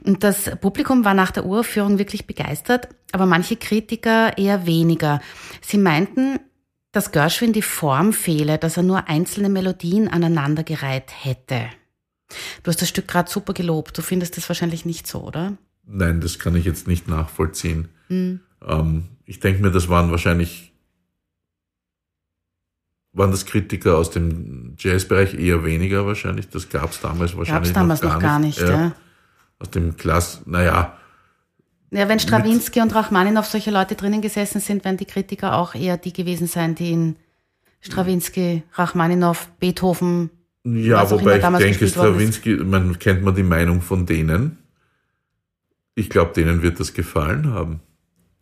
Und 0.04 0.24
das 0.24 0.52
Publikum 0.60 1.06
war 1.06 1.14
nach 1.14 1.32
der 1.32 1.46
Uraufführung 1.46 2.00
wirklich 2.00 2.26
begeistert, 2.26 2.90
aber 3.12 3.26
manche 3.26 3.56
Kritiker 3.56 4.38
eher 4.38 4.66
weniger. 4.66 5.22
Sie 5.62 5.78
meinten, 5.78 6.40
dass 6.92 7.12
Gershwin 7.12 7.54
die 7.54 7.62
Form 7.62 8.14
fehle, 8.14 8.58
dass 8.58 8.78
er 8.78 8.84
nur 8.84 9.08
einzelne 9.08 9.50
Melodien 9.50 10.08
aneinandergereiht 10.08 11.12
hätte. 11.24 11.70
Du 12.64 12.70
hast 12.70 12.82
das 12.82 12.90
Stück 12.90 13.08
gerade 13.08 13.30
super 13.30 13.54
gelobt. 13.54 13.98
Du 13.98 14.02
findest 14.02 14.38
das 14.38 14.50
wahrscheinlich 14.50 14.86
nicht 14.86 15.08
so, 15.08 15.22
oder? 15.22 15.58
Nein, 15.92 16.22
das 16.22 16.38
kann 16.38 16.56
ich 16.56 16.66
jetzt 16.66 16.88
nicht 16.88 17.08
nachvollziehen. 17.08 17.90
Mhm. 18.10 18.42
Ähm, 18.66 19.04
ich 19.26 19.40
denke 19.40 19.62
mir, 19.62 19.72
das 19.72 19.90
waren 19.90 20.12
wahrscheinlich, 20.12 20.74
waren 23.12 23.32
das 23.32 23.46
Kritiker 23.46 23.98
aus 23.98 24.12
dem 24.12 24.76
Jazzbereich 24.78 25.34
eher 25.34 25.64
weniger 25.66 26.06
wahrscheinlich. 26.06 26.50
Das 26.50 26.70
gab 26.70 26.92
es 26.92 27.02
damals 27.02 27.36
wahrscheinlich 27.36 27.74
gab's 27.74 27.74
damals 27.74 28.02
noch, 28.04 28.14
noch 28.14 28.22
gar 28.22 28.40
nicht. 28.40 28.60
nicht 28.60 28.70
ja. 28.70 28.92
Aus 29.58 29.72
dem 29.72 29.98
Klass, 29.98 30.44
naja. 30.46 30.98
Ja, 31.92 32.08
wenn 32.08 32.20
Strawinski 32.20 32.82
und 32.82 32.94
Rachmaninoff 32.94 33.48
solche 33.48 33.72
Leute 33.72 33.96
drinnen 33.96 34.22
gesessen 34.22 34.62
sind, 34.62 34.86
werden 34.86 34.98
die 34.98 35.06
Kritiker 35.06 35.56
auch 35.56 35.74
eher 35.74 35.98
die 35.98 36.14
gewesen 36.14 36.46
sein, 36.46 36.76
die 36.76 36.92
in 36.92 37.16
Strawinski, 37.82 38.62
Rachmaninoff, 38.74 39.50
Beethoven. 39.60 40.30
Ja, 40.64 41.10
wobei 41.10 41.38
ich 41.38 41.58
denke, 41.58 41.88
Strawinski, 41.88 42.58
man 42.58 43.00
kennt 43.00 43.24
man 43.24 43.34
die 43.34 43.44
Meinung 43.44 43.82
von 43.82 44.06
denen. 44.06 44.59
Ich 46.00 46.10
glaube, 46.10 46.34
denen 46.34 46.62
wird 46.62 46.80
das 46.80 46.94
gefallen 46.94 47.52
haben. 47.52 47.82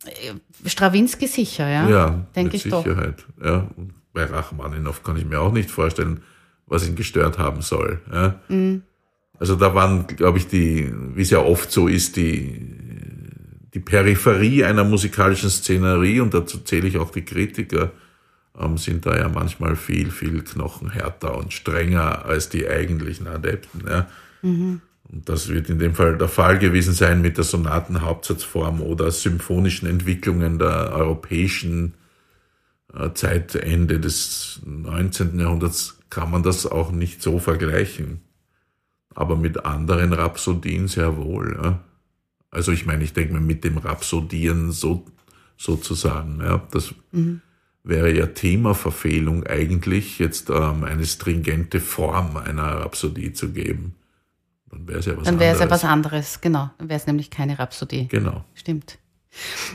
Äh, 0.04 0.34
Strawinski 0.68 1.26
sicher, 1.26 1.68
ja. 1.68 1.88
Ja, 1.88 2.26
denke 2.36 2.56
ich 2.56 2.62
Sicherheit. 2.62 3.26
Doch. 3.36 3.44
Ja, 3.44 3.68
und 3.76 3.94
bei 4.12 4.24
Rachmaninoff 4.24 5.02
kann 5.02 5.16
ich 5.16 5.24
mir 5.24 5.40
auch 5.40 5.52
nicht 5.52 5.70
vorstellen, 5.70 6.22
was 6.66 6.86
ihn 6.86 6.94
gestört 6.94 7.38
haben 7.38 7.62
soll. 7.62 8.00
Ja. 8.12 8.40
Mhm. 8.48 8.82
Also 9.40 9.56
da 9.56 9.74
waren, 9.74 10.06
glaube 10.06 10.38
ich, 10.38 10.46
die, 10.46 10.92
wie 11.14 11.22
es 11.22 11.30
ja 11.30 11.38
oft 11.40 11.72
so 11.72 11.88
ist, 11.88 12.16
die, 12.16 12.60
die 13.74 13.80
Peripherie 13.80 14.64
einer 14.64 14.84
musikalischen 14.84 15.50
Szenerie, 15.50 16.20
und 16.20 16.34
dazu 16.34 16.58
zähle 16.58 16.86
ich 16.86 16.98
auch 16.98 17.10
die 17.10 17.24
Kritiker, 17.24 17.90
ähm, 18.56 18.78
sind 18.78 19.04
da 19.04 19.16
ja 19.16 19.28
manchmal 19.28 19.74
viel, 19.74 20.10
viel 20.10 20.42
knochenhärter 20.42 21.36
und 21.36 21.52
strenger 21.52 22.24
als 22.24 22.48
die 22.48 22.68
eigentlichen 22.68 23.26
Adepten. 23.26 23.84
Ja. 23.88 24.06
Mhm. 24.42 24.80
Und 25.10 25.28
das 25.28 25.48
wird 25.48 25.70
in 25.70 25.78
dem 25.78 25.94
Fall 25.94 26.18
der 26.18 26.28
Fall 26.28 26.58
gewesen 26.58 26.92
sein 26.92 27.22
mit 27.22 27.38
der 27.38 27.44
Sonatenhauptsatzform 27.44 28.82
oder 28.82 29.10
symphonischen 29.10 29.88
Entwicklungen 29.88 30.58
der 30.58 30.92
europäischen 30.92 31.94
äh, 32.92 33.12
Zeitende 33.14 34.00
des 34.00 34.60
19. 34.64 35.38
Jahrhunderts 35.38 35.98
kann 36.10 36.30
man 36.30 36.42
das 36.42 36.66
auch 36.66 36.90
nicht 36.90 37.22
so 37.22 37.38
vergleichen. 37.38 38.20
Aber 39.14 39.36
mit 39.36 39.64
anderen 39.64 40.12
Rhapsodien 40.12 40.88
sehr 40.88 41.16
wohl. 41.16 41.58
Ja. 41.62 41.80
Also 42.50 42.72
ich 42.72 42.86
meine, 42.86 43.04
ich 43.04 43.12
denke 43.12 43.34
mir 43.34 43.40
mit 43.40 43.64
dem 43.64 43.78
Rhapsodieren 43.78 44.72
so, 44.72 45.06
sozusagen. 45.56 46.40
Ja, 46.40 46.62
das 46.70 46.94
mhm. 47.12 47.40
wäre 47.82 48.14
ja 48.14 48.26
Themaverfehlung 48.26 49.44
eigentlich, 49.46 50.18
jetzt 50.18 50.50
ähm, 50.50 50.84
eine 50.84 51.04
stringente 51.04 51.80
Form 51.80 52.36
einer 52.36 52.80
Rhapsodie 52.80 53.32
zu 53.32 53.50
geben. 53.52 53.94
Dann 54.70 54.86
wäre 54.88 54.98
es 54.98 55.06
ja 55.06 55.16
was 55.16 55.24
Dann 55.24 55.40
wäre 55.40 55.54
es 55.54 55.60
ja 55.60 55.70
was 55.70 55.84
anderes, 55.84 56.40
genau. 56.40 56.70
Dann 56.78 56.88
wäre 56.88 56.98
es 56.98 57.06
nämlich 57.06 57.30
keine 57.30 57.58
Rhapsodie. 57.58 58.08
Genau. 58.08 58.44
Stimmt. 58.54 58.98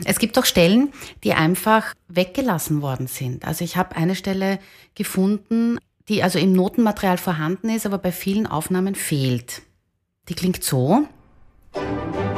Es 0.04 0.18
gibt 0.18 0.38
auch 0.38 0.44
Stellen, 0.44 0.92
die 1.22 1.32
einfach 1.32 1.94
weggelassen 2.08 2.82
worden 2.82 3.06
sind. 3.06 3.46
Also 3.46 3.64
ich 3.64 3.76
habe 3.76 3.96
eine 3.96 4.14
Stelle 4.14 4.58
gefunden, 4.94 5.78
die 6.08 6.22
also 6.22 6.38
im 6.38 6.52
Notenmaterial 6.52 7.18
vorhanden 7.18 7.70
ist, 7.70 7.86
aber 7.86 7.98
bei 7.98 8.12
vielen 8.12 8.46
Aufnahmen 8.46 8.94
fehlt. 8.94 9.62
Die 10.28 10.34
klingt 10.34 10.62
so. 10.62 11.06
die 11.74 12.33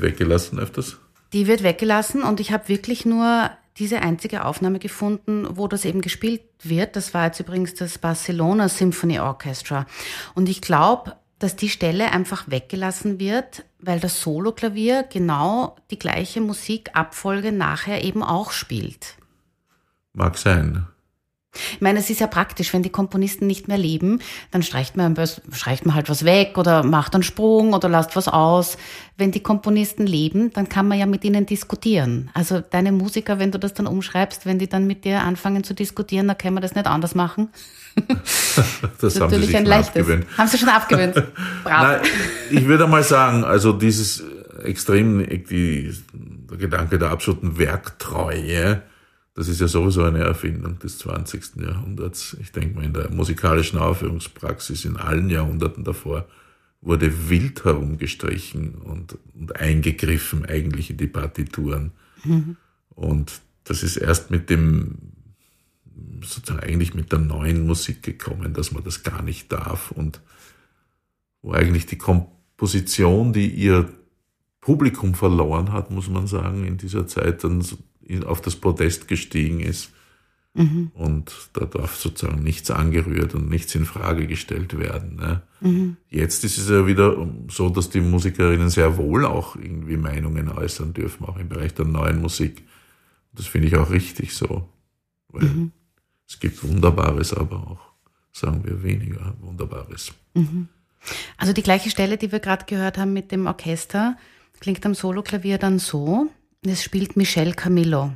wird 0.00 0.12
weggelassen 0.12 0.58
öfters? 0.58 0.98
Die 1.32 1.46
wird 1.46 1.62
weggelassen 1.62 2.22
und 2.22 2.40
ich 2.40 2.52
habe 2.52 2.68
wirklich 2.68 3.06
nur 3.06 3.50
diese 3.78 4.02
einzige 4.02 4.44
Aufnahme 4.44 4.78
gefunden, 4.78 5.46
wo 5.50 5.68
das 5.68 5.84
eben 5.84 6.00
gespielt 6.00 6.42
wird. 6.62 6.96
Das 6.96 7.14
war 7.14 7.26
jetzt 7.26 7.40
übrigens 7.40 7.74
das 7.74 7.98
Barcelona 7.98 8.68
Symphony 8.68 9.20
Orchestra. 9.20 9.86
Und 10.34 10.48
ich 10.48 10.60
glaube, 10.60 11.16
dass 11.38 11.56
die 11.56 11.70
Stelle 11.70 12.12
einfach 12.12 12.50
weggelassen 12.50 13.18
wird, 13.18 13.64
weil 13.78 14.00
das 14.00 14.20
Soloklavier 14.20 15.04
genau 15.04 15.76
die 15.90 15.98
gleiche 15.98 16.40
Musikabfolge 16.40 17.52
nachher 17.52 18.04
eben 18.04 18.22
auch 18.22 18.52
spielt. 18.52 19.16
Mag 20.12 20.36
sein. 20.36 20.86
Ich 21.52 21.80
meine, 21.80 21.98
es 21.98 22.08
ist 22.10 22.20
ja 22.20 22.28
praktisch, 22.28 22.72
wenn 22.72 22.84
die 22.84 22.90
Komponisten 22.90 23.46
nicht 23.46 23.66
mehr 23.66 23.78
leben, 23.78 24.20
dann 24.52 24.62
streicht 24.62 24.96
man, 24.96 25.16
streicht 25.52 25.84
man 25.84 25.96
halt 25.96 26.08
was 26.08 26.24
weg 26.24 26.56
oder 26.56 26.84
macht 26.84 27.14
einen 27.14 27.24
Sprung 27.24 27.72
oder 27.72 27.88
lasst 27.88 28.14
was 28.14 28.28
aus. 28.28 28.78
Wenn 29.16 29.32
die 29.32 29.42
Komponisten 29.42 30.06
leben, 30.06 30.52
dann 30.52 30.68
kann 30.68 30.86
man 30.86 30.98
ja 30.98 31.06
mit 31.06 31.24
ihnen 31.24 31.46
diskutieren. 31.46 32.30
Also 32.34 32.60
deine 32.60 32.92
Musiker, 32.92 33.40
wenn 33.40 33.50
du 33.50 33.58
das 33.58 33.74
dann 33.74 33.88
umschreibst, 33.88 34.46
wenn 34.46 34.60
die 34.60 34.68
dann 34.68 34.86
mit 34.86 35.04
dir 35.04 35.22
anfangen 35.22 35.64
zu 35.64 35.74
diskutieren, 35.74 36.28
dann 36.28 36.38
können 36.38 36.54
wir 36.54 36.60
das 36.60 36.76
nicht 36.76 36.86
anders 36.86 37.16
machen. 37.16 37.48
das, 39.00 39.20
haben 39.20 39.34
sie 39.34 39.46
sich 39.46 39.56
ein 39.56 39.66
leichtes. 39.66 39.88
abgewöhnt. 40.02 40.26
Haben 40.38 40.48
sie 40.48 40.58
schon 40.58 40.68
abgewöhnt. 40.68 41.14
Brav. 41.64 41.82
Nein, 41.82 42.00
ich 42.50 42.66
würde 42.66 42.86
mal 42.86 43.02
sagen, 43.02 43.42
also 43.42 43.72
dieses 43.72 44.22
extrem, 44.62 45.26
die, 45.28 45.92
der 46.12 46.58
Gedanke 46.58 46.98
der 46.98 47.10
absoluten 47.10 47.58
Werktreue, 47.58 48.82
das 49.40 49.48
ist 49.48 49.62
ja 49.62 49.68
sowieso 49.68 50.02
eine 50.02 50.18
Erfindung 50.18 50.78
des 50.80 50.98
20. 50.98 51.62
Jahrhunderts. 51.62 52.36
Ich 52.42 52.52
denke 52.52 52.74
mal, 52.74 52.84
in 52.84 52.92
der 52.92 53.10
musikalischen 53.10 53.78
Aufführungspraxis 53.78 54.84
in 54.84 54.98
allen 54.98 55.30
Jahrhunderten 55.30 55.82
davor 55.82 56.28
wurde 56.82 57.30
wild 57.30 57.64
herumgestrichen 57.64 58.74
und, 58.74 59.16
und 59.32 59.56
eingegriffen 59.56 60.44
eigentlich 60.44 60.90
in 60.90 60.98
die 60.98 61.06
Partituren. 61.06 61.92
Mhm. 62.22 62.58
Und 62.90 63.40
das 63.64 63.82
ist 63.82 63.96
erst 63.96 64.30
mit 64.30 64.50
dem, 64.50 64.98
sozusagen 66.22 66.60
eigentlich 66.60 66.92
mit 66.92 67.10
der 67.10 67.20
neuen 67.20 67.66
Musik 67.66 68.02
gekommen, 68.02 68.52
dass 68.52 68.72
man 68.72 68.84
das 68.84 69.04
gar 69.04 69.22
nicht 69.22 69.50
darf 69.50 69.90
und 69.90 70.20
wo 71.40 71.52
eigentlich 71.52 71.86
die 71.86 71.96
Komposition, 71.96 73.32
die 73.32 73.48
ihr 73.48 73.88
Publikum 74.60 75.14
verloren 75.14 75.72
hat, 75.72 75.90
muss 75.90 76.10
man 76.10 76.26
sagen, 76.26 76.66
in 76.66 76.76
dieser 76.76 77.06
Zeit 77.06 77.42
dann 77.42 77.64
auf 78.24 78.40
das 78.40 78.56
Podest 78.56 79.08
gestiegen 79.08 79.60
ist. 79.60 79.92
Mhm. 80.54 80.90
Und 80.94 81.32
da 81.52 81.64
darf 81.64 81.96
sozusagen 81.96 82.42
nichts 82.42 82.70
angerührt 82.70 83.34
und 83.34 83.48
nichts 83.48 83.74
in 83.76 83.84
Frage 83.84 84.26
gestellt 84.26 84.76
werden. 84.78 85.16
Ne? 85.16 85.42
Mhm. 85.60 85.96
Jetzt 86.08 86.42
ist 86.44 86.58
es 86.58 86.68
ja 86.68 86.86
wieder 86.86 87.28
so, 87.48 87.68
dass 87.68 87.90
die 87.90 88.00
Musikerinnen 88.00 88.68
sehr 88.68 88.96
wohl 88.96 89.24
auch 89.24 89.54
irgendwie 89.54 89.96
Meinungen 89.96 90.48
äußern 90.48 90.92
dürfen, 90.92 91.24
auch 91.26 91.36
im 91.36 91.48
Bereich 91.48 91.74
der 91.74 91.86
neuen 91.86 92.20
Musik. 92.20 92.64
Das 93.32 93.46
finde 93.46 93.68
ich 93.68 93.76
auch 93.76 93.90
richtig 93.90 94.34
so. 94.34 94.68
Weil 95.28 95.44
mhm. 95.44 95.72
es 96.28 96.40
gibt 96.40 96.64
Wunderbares, 96.64 97.32
aber 97.32 97.56
auch, 97.56 97.80
sagen 98.32 98.64
wir, 98.64 98.82
weniger 98.82 99.34
Wunderbares. 99.40 100.12
Mhm. 100.34 100.68
Also 101.36 101.52
die 101.52 101.62
gleiche 101.62 101.90
Stelle, 101.90 102.18
die 102.18 102.32
wir 102.32 102.40
gerade 102.40 102.66
gehört 102.66 102.98
haben 102.98 103.12
mit 103.12 103.30
dem 103.30 103.46
Orchester, 103.46 104.16
klingt 104.58 104.84
am 104.84 104.94
Soloklavier 104.94 105.58
dann 105.58 105.78
so. 105.78 106.28
Es 106.66 106.82
spielt 106.82 107.16
Michel 107.16 107.54
Camillo. 107.54 108.12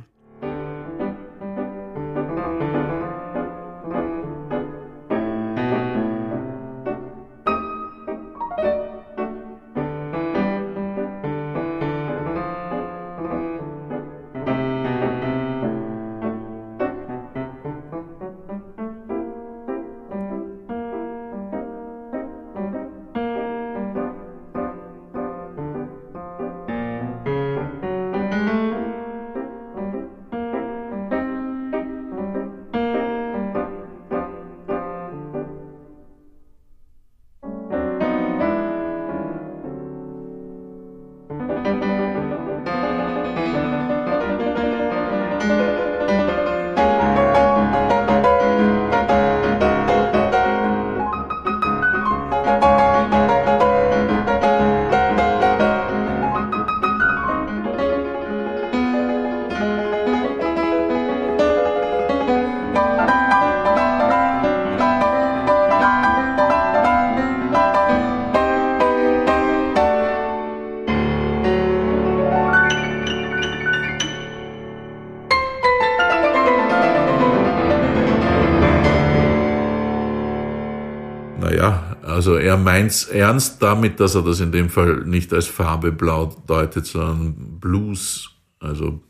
Er 82.55 82.61
meint's 82.61 83.05
ernst 83.05 83.61
damit, 83.61 83.99
dass 83.99 84.15
er 84.15 84.23
das 84.23 84.39
in 84.39 84.51
dem 84.51 84.69
Fall 84.69 85.03
nicht 85.05 85.33
als 85.33 85.47
Farbe 85.47 85.91
blau 85.91 86.35
deutet, 86.47 86.85
sondern 86.85 87.59
Blues, 87.59 88.31
also 88.59 89.01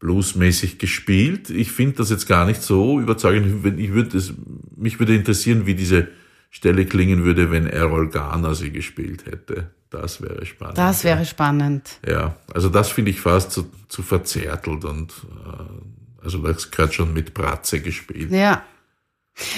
bluesmäßig 0.00 0.78
gespielt. 0.78 1.50
Ich 1.50 1.70
finde 1.70 1.96
das 1.96 2.10
jetzt 2.10 2.26
gar 2.26 2.46
nicht 2.46 2.62
so 2.62 2.98
überzeugend. 2.98 3.64
Ich 3.78 3.92
würde 3.92 4.16
es, 4.16 4.32
mich 4.76 4.98
würde 4.98 5.14
interessieren, 5.14 5.66
wie 5.66 5.74
diese 5.74 6.08
Stelle 6.50 6.86
klingen 6.86 7.24
würde, 7.24 7.50
wenn 7.50 7.66
Errol 7.66 8.08
Garner 8.08 8.54
sie 8.54 8.72
gespielt 8.72 9.26
hätte. 9.26 9.70
Das 9.90 10.22
wäre 10.22 10.44
spannend. 10.46 10.78
Das 10.78 11.04
wäre 11.04 11.24
spannend. 11.26 12.00
Ja, 12.06 12.36
also 12.52 12.70
das 12.70 12.90
finde 12.90 13.10
ich 13.10 13.20
fast 13.20 13.52
zu, 13.52 13.70
zu 13.88 14.02
verzärtelt 14.02 14.84
und 14.84 15.12
äh, 15.12 16.24
also 16.24 16.38
das 16.38 16.70
gehört 16.70 16.94
schon 16.94 17.12
mit 17.12 17.34
Bratze 17.34 17.80
gespielt. 17.80 18.32
Ja. 18.32 18.62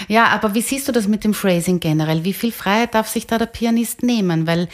Ja, 0.09 0.27
aber 0.29 0.55
wie 0.55 0.61
siehst 0.61 0.89
du 0.89 0.93
das 0.93 1.09
mit 1.09 1.25
dem 1.25 1.35
Phrasing 1.35 1.81
generell? 1.81 2.25
Wie 2.25 2.33
viel 2.33 2.53
Freiheit 2.53 2.95
darf 2.95 3.09
sich 3.09 3.27
da 3.27 3.39
der 3.39 3.47
Pianist 3.47 4.03
nehmen? 4.03 4.47
Weil 4.47 4.69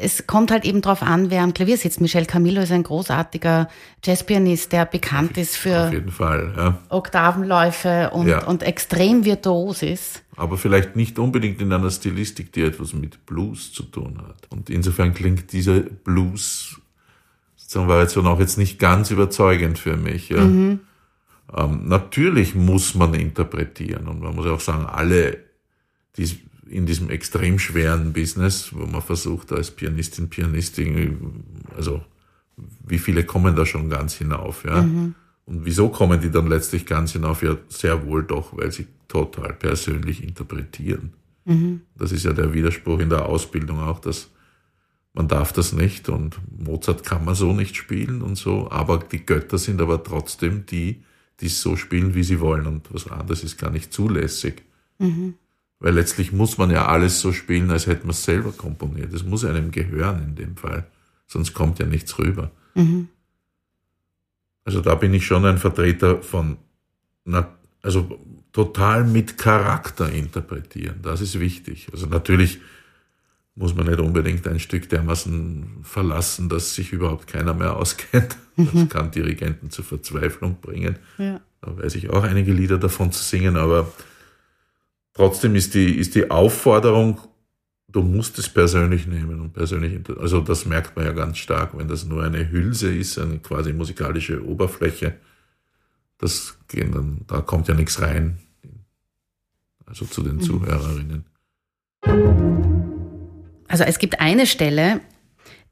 es 0.00 0.26
kommt 0.26 0.50
halt 0.50 0.64
eben 0.64 0.80
drauf 0.80 1.02
an, 1.02 1.30
wer 1.30 1.42
am 1.42 1.54
Klavier 1.54 1.76
sitzt. 1.76 2.00
Michel 2.00 2.24
Camillo 2.24 2.62
ist 2.62 2.70
ein 2.70 2.84
großartiger 2.84 3.68
Jazzpianist, 4.04 4.72
der 4.72 4.86
bekannt 4.86 5.36
ist 5.36 5.56
für 5.56 5.90
Fall, 6.08 6.54
ja. 6.56 6.78
Oktavenläufe 6.88 8.10
und, 8.12 8.28
ja. 8.28 8.44
und 8.44 8.62
extrem 8.62 9.24
virtuos 9.24 9.82
ist. 9.82 10.22
Aber 10.36 10.56
vielleicht 10.56 10.94
nicht 10.94 11.18
unbedingt 11.18 11.60
in 11.60 11.72
einer 11.72 11.90
Stilistik, 11.90 12.52
die 12.52 12.62
etwas 12.62 12.92
mit 12.92 13.26
Blues 13.26 13.72
zu 13.72 13.82
tun 13.82 14.22
hat. 14.26 14.46
Und 14.50 14.70
insofern 14.70 15.14
klingt 15.14 15.52
dieser 15.52 15.80
Blues 15.80 16.80
sozusagen 17.56 17.88
Variation 17.88 18.26
auch 18.28 18.38
jetzt 18.38 18.56
nicht 18.56 18.78
ganz 18.78 19.10
überzeugend 19.10 19.78
für 19.80 19.96
mich. 19.96 20.28
Ja. 20.28 20.44
Mhm. 20.44 20.80
Ähm, 21.54 21.88
natürlich 21.88 22.54
muss 22.54 22.94
man 22.94 23.14
interpretieren 23.14 24.08
und 24.08 24.20
man 24.20 24.34
muss 24.34 24.46
auch 24.46 24.60
sagen, 24.60 24.86
alle, 24.86 25.38
die 26.16 26.28
in 26.68 26.84
diesem 26.84 27.08
extrem 27.08 27.58
schweren 27.58 28.12
Business, 28.12 28.70
wo 28.72 28.84
man 28.86 29.00
versucht 29.00 29.52
als 29.52 29.70
Pianistin, 29.70 30.28
Pianistin, 30.28 31.44
also 31.76 32.02
wie 32.86 32.98
viele 32.98 33.24
kommen 33.24 33.56
da 33.56 33.64
schon 33.64 33.88
ganz 33.88 34.14
hinauf, 34.14 34.64
ja? 34.64 34.82
Mhm. 34.82 35.14
Und 35.46 35.64
wieso 35.64 35.88
kommen 35.88 36.20
die 36.20 36.30
dann 36.30 36.46
letztlich 36.46 36.84
ganz 36.84 37.12
hinauf? 37.12 37.42
Ja, 37.42 37.56
sehr 37.68 38.06
wohl 38.06 38.22
doch, 38.22 38.54
weil 38.54 38.70
sie 38.70 38.86
total 39.06 39.54
persönlich 39.54 40.22
interpretieren. 40.22 41.14
Mhm. 41.46 41.80
Das 41.96 42.12
ist 42.12 42.24
ja 42.24 42.34
der 42.34 42.52
Widerspruch 42.52 42.98
in 42.98 43.08
der 43.08 43.24
Ausbildung 43.24 43.80
auch, 43.80 43.98
dass 43.98 44.30
man 45.14 45.26
darf 45.26 45.52
das 45.52 45.72
nicht 45.72 46.10
und 46.10 46.38
Mozart 46.56 47.02
kann 47.04 47.24
man 47.24 47.34
so 47.34 47.54
nicht 47.54 47.76
spielen 47.76 48.20
und 48.20 48.36
so, 48.36 48.70
aber 48.70 48.98
die 48.98 49.24
Götter 49.24 49.56
sind 49.56 49.80
aber 49.80 50.04
trotzdem 50.04 50.66
die, 50.66 51.02
die 51.40 51.48
so 51.48 51.76
spielen, 51.76 52.14
wie 52.14 52.24
sie 52.24 52.40
wollen. 52.40 52.66
Und 52.66 52.92
was 52.92 53.10
anderes 53.10 53.44
ist 53.44 53.58
gar 53.58 53.70
nicht 53.70 53.92
zulässig. 53.92 54.62
Mhm. 54.98 55.34
Weil 55.80 55.94
letztlich 55.94 56.32
muss 56.32 56.58
man 56.58 56.70
ja 56.70 56.86
alles 56.86 57.20
so 57.20 57.32
spielen, 57.32 57.70
als 57.70 57.86
hätte 57.86 58.02
man 58.02 58.10
es 58.10 58.24
selber 58.24 58.52
komponiert. 58.52 59.12
Es 59.12 59.24
muss 59.24 59.44
einem 59.44 59.70
gehören 59.70 60.22
in 60.22 60.34
dem 60.34 60.56
Fall. 60.56 60.86
Sonst 61.26 61.54
kommt 61.54 61.78
ja 61.78 61.86
nichts 61.86 62.18
rüber. 62.18 62.50
Mhm. 62.74 63.08
Also 64.64 64.80
da 64.80 64.96
bin 64.96 65.14
ich 65.14 65.24
schon 65.24 65.44
ein 65.44 65.58
Vertreter 65.58 66.22
von, 66.22 66.58
also 67.80 68.18
total 68.52 69.04
mit 69.04 69.38
Charakter 69.38 70.10
interpretieren. 70.10 71.00
Das 71.02 71.20
ist 71.20 71.38
wichtig. 71.38 71.88
Also 71.92 72.06
natürlich 72.06 72.60
muss 73.54 73.74
man 73.74 73.86
nicht 73.86 73.98
unbedingt 73.98 74.46
ein 74.46 74.60
Stück 74.60 74.88
dermaßen 74.88 75.78
verlassen, 75.82 76.48
dass 76.48 76.74
sich 76.74 76.92
überhaupt 76.92 77.26
keiner 77.26 77.54
mehr 77.54 77.76
auskennt. 77.78 78.36
Das 78.58 78.74
mhm. 78.74 78.88
kann 78.88 79.10
Dirigenten 79.12 79.70
zur 79.70 79.84
Verzweiflung 79.84 80.60
bringen. 80.60 80.98
Ja. 81.16 81.40
Da 81.60 81.76
weiß 81.78 81.94
ich 81.94 82.10
auch 82.10 82.24
einige 82.24 82.52
Lieder 82.52 82.78
davon 82.78 83.12
zu 83.12 83.22
singen, 83.22 83.56
aber 83.56 83.92
trotzdem 85.14 85.54
ist 85.54 85.74
die, 85.74 85.96
ist 85.96 86.14
die 86.14 86.30
Aufforderung, 86.30 87.20
du 87.88 88.02
musst 88.02 88.38
es 88.38 88.48
persönlich 88.48 89.06
nehmen 89.06 89.40
und 89.40 89.52
persönlich, 89.52 90.00
also 90.18 90.40
das 90.40 90.66
merkt 90.66 90.96
man 90.96 91.04
ja 91.04 91.12
ganz 91.12 91.38
stark, 91.38 91.76
wenn 91.78 91.88
das 91.88 92.04
nur 92.04 92.22
eine 92.22 92.50
Hülse 92.50 92.94
ist, 92.94 93.18
eine 93.18 93.38
quasi 93.38 93.72
musikalische 93.72 94.44
Oberfläche, 94.44 95.14
das 96.18 96.58
gehen 96.66 96.92
dann, 96.92 97.20
da 97.26 97.40
kommt 97.40 97.68
ja 97.68 97.74
nichts 97.74 98.00
rein, 98.00 98.38
also 99.86 100.04
zu 100.04 100.22
den 100.22 100.36
mhm. 100.36 100.42
Zuhörerinnen. 100.42 101.24
Also 103.68 103.84
es 103.84 103.98
gibt 103.98 104.20
eine 104.20 104.46
Stelle, 104.46 105.00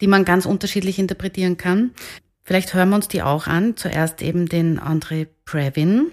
die 0.00 0.06
man 0.06 0.24
ganz 0.24 0.46
unterschiedlich 0.46 0.98
interpretieren 0.98 1.56
kann. 1.56 1.92
Vielleicht 2.46 2.74
hören 2.74 2.90
wir 2.90 2.94
uns 2.94 3.08
die 3.08 3.24
auch 3.24 3.48
an. 3.48 3.76
Zuerst 3.76 4.22
eben 4.22 4.46
den 4.48 4.78
André 4.78 5.26
Previn. 5.44 6.12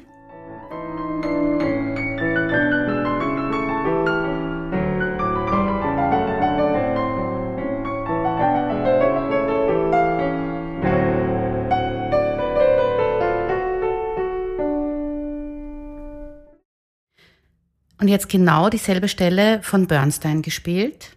Und 18.00 18.08
jetzt 18.08 18.28
genau 18.28 18.72
dieselbe 18.72 19.08
Stelle 19.08 19.62
von 19.62 19.86
Bernstein 19.86 20.42
gespielt. 20.42 21.16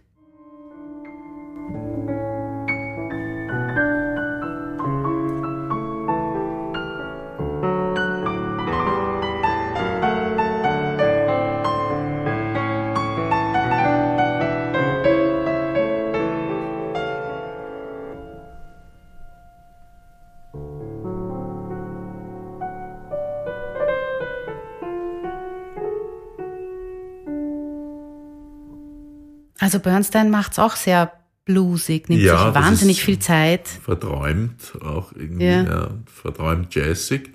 Also 29.77 29.83
Bernstein 29.83 30.31
macht's 30.31 30.57
auch 30.57 30.75
sehr 30.75 31.11
bluesig, 31.45 32.09
nimmt 32.09 32.23
ja, 32.23 32.45
sich 32.45 32.55
wahnsinnig 32.55 33.03
viel 33.03 33.19
Zeit. 33.19 33.67
Verträumt 33.67 34.73
auch 34.81 35.11
irgendwie, 35.13 35.45
ja. 35.45 35.63
ja 35.63 35.89
verträumt 36.05 36.73
jazzig. 36.73 37.29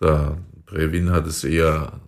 Der 0.00 0.38
Brevin 0.66 1.10
hat 1.10 1.26
es 1.26 1.42
eher 1.42 2.00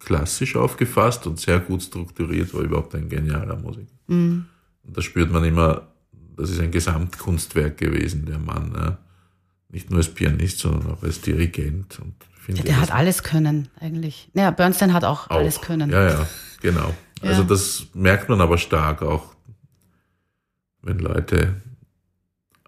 klassisch 0.00 0.54
aufgefasst 0.54 1.26
und 1.26 1.40
sehr 1.40 1.60
gut 1.60 1.82
strukturiert, 1.82 2.52
war 2.52 2.60
überhaupt 2.60 2.94
ein 2.94 3.08
genialer 3.08 3.56
Musiker. 3.56 3.90
Mhm. 4.08 4.44
Und 4.82 4.96
da 4.96 5.00
spürt 5.00 5.32
man 5.32 5.44
immer, 5.44 5.88
das 6.36 6.50
ist 6.50 6.60
ein 6.60 6.70
Gesamtkunstwerk 6.70 7.78
gewesen, 7.78 8.26
der 8.26 8.38
Mann. 8.38 8.72
Ja. 8.76 8.98
Nicht 9.70 9.88
nur 9.88 10.00
als 10.00 10.12
Pianist, 10.12 10.58
sondern 10.58 10.92
auch 10.92 11.02
als 11.02 11.22
Dirigent. 11.22 11.98
Und 12.00 12.14
ja, 12.48 12.62
der 12.62 12.80
hat 12.82 12.92
alles 12.92 13.22
können, 13.22 13.68
eigentlich. 13.80 14.28
Ja, 14.34 14.50
Bernstein 14.50 14.92
hat 14.92 15.04
auch, 15.04 15.30
auch. 15.30 15.36
alles 15.36 15.62
können. 15.62 15.90
Ja, 15.90 16.08
ja, 16.10 16.26
genau. 16.60 16.94
Ja. 17.22 17.30
Also 17.30 17.42
das 17.42 17.86
merkt 17.94 18.28
man 18.28 18.40
aber 18.40 18.58
stark 18.58 19.02
auch, 19.02 19.34
wenn 20.82 20.98
Leute 20.98 21.60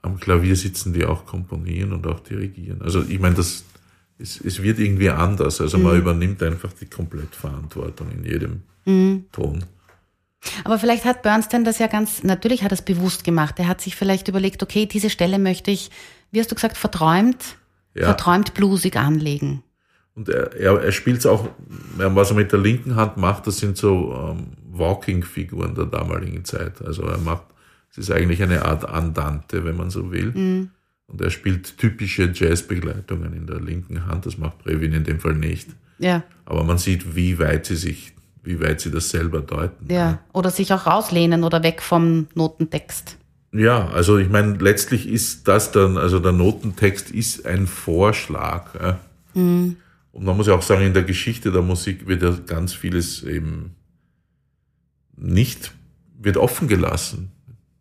am 0.02 0.18
Klavier 0.18 0.56
sitzen, 0.56 0.92
die 0.92 1.04
auch 1.04 1.26
komponieren 1.26 1.92
und 1.92 2.06
auch 2.06 2.20
dirigieren. 2.20 2.82
Also 2.82 3.02
ich 3.02 3.18
meine, 3.20 3.36
das 3.36 3.64
es, 4.20 4.40
es 4.40 4.62
wird 4.62 4.78
irgendwie 4.78 5.10
anders. 5.10 5.60
Also 5.60 5.78
man 5.78 5.94
mhm. 5.94 6.00
übernimmt 6.00 6.42
einfach 6.42 6.72
die 6.72 6.86
Komplettverantwortung 6.86 8.10
in 8.10 8.24
jedem 8.24 8.62
mhm. 8.84 9.24
Ton. 9.32 9.64
Aber 10.64 10.78
vielleicht 10.78 11.04
hat 11.04 11.22
Bernstein 11.22 11.64
das 11.64 11.78
ja 11.78 11.86
ganz, 11.86 12.22
natürlich 12.22 12.62
hat 12.62 12.72
er 12.72 12.78
es 12.78 12.82
bewusst 12.82 13.24
gemacht. 13.24 13.58
Er 13.58 13.68
hat 13.68 13.80
sich 13.80 13.96
vielleicht 13.96 14.28
überlegt, 14.28 14.62
okay, 14.62 14.86
diese 14.86 15.10
Stelle 15.10 15.38
möchte 15.38 15.70
ich, 15.70 15.90
wie 16.30 16.40
hast 16.40 16.50
du 16.50 16.54
gesagt, 16.54 16.76
verträumt, 16.76 17.56
ja. 17.94 18.04
verträumt 18.04 18.54
blusig 18.54 18.96
anlegen. 18.96 19.62
Und 20.20 20.28
er, 20.28 20.54
er, 20.54 20.82
er 20.82 20.92
spielt 20.92 21.20
es 21.20 21.24
auch, 21.24 21.48
was 21.96 22.28
er 22.28 22.36
mit 22.36 22.52
der 22.52 22.58
linken 22.58 22.94
Hand 22.94 23.16
macht, 23.16 23.46
das 23.46 23.56
sind 23.56 23.78
so 23.78 24.14
ähm, 24.14 24.48
Walking-Figuren 24.70 25.74
der 25.74 25.86
damaligen 25.86 26.44
Zeit. 26.44 26.84
Also 26.84 27.04
er 27.04 27.16
macht, 27.16 27.44
es 27.90 27.96
ist 27.96 28.10
eigentlich 28.10 28.42
eine 28.42 28.66
Art 28.66 28.86
Andante, 28.86 29.64
wenn 29.64 29.78
man 29.78 29.88
so 29.88 30.12
will. 30.12 30.30
Mhm. 30.32 30.70
Und 31.06 31.22
er 31.22 31.30
spielt 31.30 31.78
typische 31.78 32.30
Jazzbegleitungen 32.34 33.32
in 33.32 33.46
der 33.46 33.60
linken 33.60 34.04
Hand. 34.04 34.26
Das 34.26 34.36
macht 34.36 34.58
Brevin 34.58 34.92
in 34.92 35.04
dem 35.04 35.20
Fall 35.20 35.36
nicht. 35.36 35.70
Ja. 35.98 36.22
Aber 36.44 36.64
man 36.64 36.76
sieht, 36.76 37.16
wie 37.16 37.38
weit 37.38 37.64
sie 37.64 37.76
sich, 37.76 38.12
wie 38.42 38.60
weit 38.60 38.82
sie 38.82 38.90
das 38.90 39.08
selber 39.08 39.40
deuten. 39.40 39.90
Ja. 39.90 40.18
Oder 40.34 40.50
sich 40.50 40.70
auch 40.74 40.84
rauslehnen 40.84 41.44
oder 41.44 41.62
weg 41.62 41.80
vom 41.80 42.28
Notentext. 42.34 43.16
Ja, 43.52 43.88
also 43.88 44.18
ich 44.18 44.28
meine, 44.28 44.58
letztlich 44.58 45.08
ist 45.08 45.48
das 45.48 45.72
dann, 45.72 45.96
also 45.96 46.18
der 46.18 46.32
Notentext 46.32 47.10
ist 47.10 47.46
ein 47.46 47.66
Vorschlag. 47.66 48.74
Ja. 48.78 49.00
Mhm. 49.32 49.76
Und 50.12 50.24
man 50.24 50.36
muss 50.36 50.46
ja 50.46 50.54
auch 50.54 50.62
sagen, 50.62 50.84
in 50.84 50.94
der 50.94 51.04
Geschichte 51.04 51.52
der 51.52 51.62
Musik 51.62 52.06
wird 52.06 52.22
ja 52.22 52.36
ganz 52.46 52.72
vieles 52.72 53.22
eben 53.22 53.76
nicht, 55.16 55.72
wird 56.18 56.36
offen 56.36 56.68
gelassen 56.68 57.30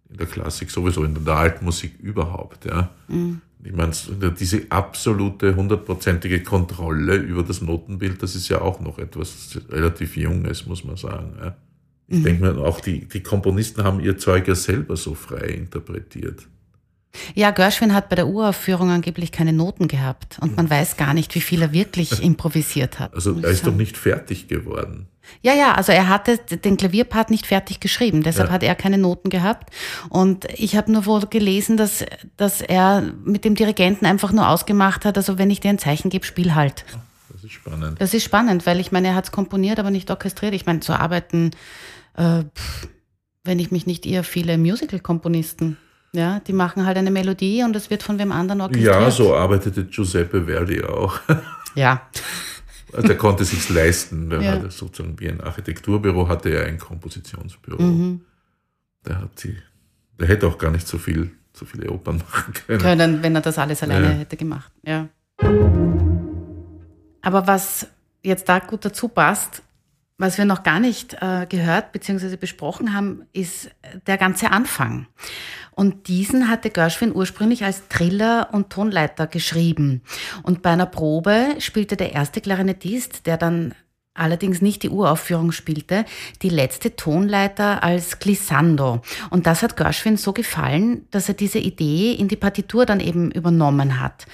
in 0.09 0.17
der 0.17 0.27
Klassik 0.27 0.71
sowieso, 0.71 1.03
in 1.03 1.23
der 1.23 1.35
alten 1.35 1.65
Musik 1.65 1.99
überhaupt. 1.99 2.65
Ja. 2.65 2.89
Mhm. 3.07 3.41
Ich 3.63 3.73
meine, 3.73 3.91
diese 4.39 4.61
absolute, 4.69 5.55
hundertprozentige 5.55 6.43
Kontrolle 6.43 7.15
über 7.15 7.43
das 7.43 7.61
Notenbild, 7.61 8.23
das 8.23 8.35
ist 8.35 8.47
ja 8.47 8.61
auch 8.61 8.79
noch 8.79 8.99
etwas 8.99 9.59
relativ 9.69 10.15
Junges, 10.15 10.65
muss 10.65 10.83
man 10.83 10.95
sagen. 10.95 11.33
Ja. 11.39 11.57
Ich 12.07 12.19
mhm. 12.19 12.23
denke 12.23 12.43
mir, 12.43 12.57
auch 12.59 12.79
die, 12.79 13.07
die 13.07 13.21
Komponisten 13.21 13.83
haben 13.83 13.99
ihr 13.99 14.17
Zeug 14.17 14.47
ja 14.47 14.55
selber 14.55 14.95
so 14.95 15.13
frei 15.13 15.47
interpretiert. 15.47 16.47
Ja, 17.33 17.51
Gershwin 17.51 17.93
hat 17.93 18.09
bei 18.09 18.15
der 18.15 18.27
Uraufführung 18.27 18.89
angeblich 18.91 19.31
keine 19.31 19.53
Noten 19.53 19.87
gehabt 19.87 20.37
und 20.41 20.55
man 20.55 20.69
weiß 20.69 20.95
gar 20.97 21.13
nicht, 21.13 21.33
wie 21.35 21.41
viel 21.41 21.61
er 21.61 21.71
wirklich 21.71 22.21
improvisiert 22.23 22.99
hat. 22.99 23.13
Also 23.13 23.37
er 23.41 23.49
ist 23.49 23.65
doch 23.65 23.75
nicht 23.75 23.97
fertig 23.97 24.47
geworden. 24.47 25.07
Ja, 25.41 25.53
ja, 25.53 25.73
also 25.73 25.91
er 25.91 26.09
hatte 26.09 26.37
den 26.37 26.77
Klavierpart 26.77 27.29
nicht 27.29 27.45
fertig 27.45 27.79
geschrieben, 27.79 28.23
deshalb 28.23 28.49
ja. 28.49 28.53
hat 28.53 28.63
er 28.63 28.75
keine 28.75 28.97
Noten 28.97 29.29
gehabt. 29.29 29.71
Und 30.09 30.45
ich 30.55 30.75
habe 30.75 30.91
nur 30.91 31.05
wohl 31.05 31.21
gelesen, 31.27 31.77
dass, 31.77 32.03
dass 32.37 32.61
er 32.61 33.03
mit 33.23 33.45
dem 33.45 33.55
Dirigenten 33.55 34.05
einfach 34.05 34.31
nur 34.31 34.49
ausgemacht 34.49 35.05
hat, 35.05 35.17
also 35.17 35.37
wenn 35.37 35.51
ich 35.51 35.59
dir 35.59 35.69
ein 35.69 35.79
Zeichen 35.79 36.09
gebe, 36.09 36.25
spiel 36.25 36.55
halt. 36.55 36.85
Das 37.31 37.43
ist 37.43 37.51
spannend. 37.51 38.01
Das 38.01 38.13
ist 38.13 38.23
spannend, 38.23 38.65
weil 38.65 38.79
ich 38.79 38.91
meine, 38.91 39.09
er 39.09 39.15
hat 39.15 39.25
es 39.25 39.31
komponiert, 39.31 39.79
aber 39.79 39.91
nicht 39.91 40.09
orchestriert. 40.09 40.53
Ich 40.53 40.65
meine, 40.65 40.79
zu 40.79 40.93
arbeiten, 40.93 41.51
äh, 42.17 42.43
pff, 42.43 42.87
wenn 43.43 43.59
ich 43.59 43.71
mich 43.71 43.85
nicht 43.85 44.05
irre, 44.05 44.23
viele 44.23 44.57
Musical-Komponisten. 44.57 45.77
Ja, 46.11 46.39
die 46.39 46.53
machen 46.53 46.85
halt 46.85 46.97
eine 46.97 47.11
Melodie 47.11 47.63
und 47.63 47.75
es 47.75 47.89
wird 47.89 48.01
von 48.01 48.17
wem 48.17 48.31
anderen 48.31 48.61
orchestriert. 48.61 48.95
Ja, 48.95 49.11
so 49.11 49.35
arbeitete 49.35 49.85
Giuseppe 49.85 50.45
Verdi 50.45 50.83
auch. 50.83 51.19
Ja. 51.75 52.01
Der 52.91 53.17
konnte 53.17 53.45
sich 53.45 53.69
leisten. 53.69 54.31
Der 54.31 54.41
ja. 54.41 54.69
sozusagen 54.69 55.19
wie 55.19 55.29
ein 55.29 55.41
Architekturbüro 55.41 56.27
hatte 56.27 56.49
er 56.49 56.65
ein 56.65 56.79
Kompositionsbüro. 56.79 57.81
Mhm. 57.81 58.21
Der 59.05 59.21
hat 59.21 59.43
die, 59.43 59.55
der 60.19 60.27
hätte 60.27 60.47
auch 60.47 60.57
gar 60.57 60.71
nicht 60.71 60.87
so 60.87 60.97
viel, 60.97 61.31
so 61.53 61.65
viele 61.65 61.91
Opern 61.91 62.17
machen 62.17 62.53
können. 62.53 62.81
Können, 62.81 63.23
wenn 63.23 63.35
er 63.35 63.41
das 63.41 63.59
alles 63.59 63.83
alleine 63.83 64.07
ja. 64.07 64.13
hätte 64.13 64.37
gemacht. 64.37 64.71
Ja. 64.83 65.07
Aber 67.21 67.45
was 67.45 67.87
jetzt 68.23 68.49
da 68.49 68.57
gut 68.57 68.85
dazu 68.85 69.07
passt, 69.07 69.61
was 70.17 70.37
wir 70.37 70.45
noch 70.45 70.63
gar 70.63 70.79
nicht 70.79 71.15
äh, 71.21 71.45
gehört 71.47 71.91
bzw. 71.93 72.35
besprochen 72.35 72.93
haben, 72.93 73.23
ist 73.31 73.71
der 74.05 74.17
ganze 74.17 74.51
Anfang. 74.51 75.07
Und 75.79 76.09
diesen 76.09 76.49
hatte 76.49 76.71
Gershwin 76.71 77.15
ursprünglich 77.15 77.63
als 77.63 77.87
Triller 77.87 78.49
und 78.51 78.69
Tonleiter 78.69 79.27
geschrieben. 79.27 80.01
Und 80.43 80.61
bei 80.61 80.71
einer 80.71 80.85
Probe 80.85 81.55
spielte 81.59 81.95
der 81.95 82.11
erste 82.11 82.41
Klarinettist, 82.41 83.25
der 83.25 83.37
dann 83.37 83.73
allerdings 84.13 84.61
nicht 84.61 84.83
die 84.83 84.89
Uraufführung 84.89 85.53
spielte, 85.53 86.03
die 86.41 86.49
letzte 86.49 86.97
Tonleiter 86.97 87.81
als 87.81 88.19
Glissando. 88.19 89.01
Und 89.29 89.47
das 89.47 89.63
hat 89.63 89.77
Gershwin 89.77 90.17
so 90.17 90.33
gefallen, 90.33 91.07
dass 91.11 91.29
er 91.29 91.35
diese 91.35 91.59
Idee 91.59 92.11
in 92.11 92.27
die 92.27 92.35
Partitur 92.35 92.85
dann 92.85 92.99
eben 92.99 93.31
übernommen 93.31 94.01
hat. 94.01 94.25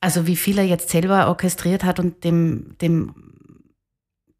Also 0.00 0.26
wie 0.26 0.34
viel 0.34 0.58
er 0.58 0.66
jetzt 0.66 0.88
selber 0.88 1.28
orchestriert 1.28 1.84
hat 1.84 2.00
und 2.00 2.24
dem, 2.24 2.76
dem 2.80 3.14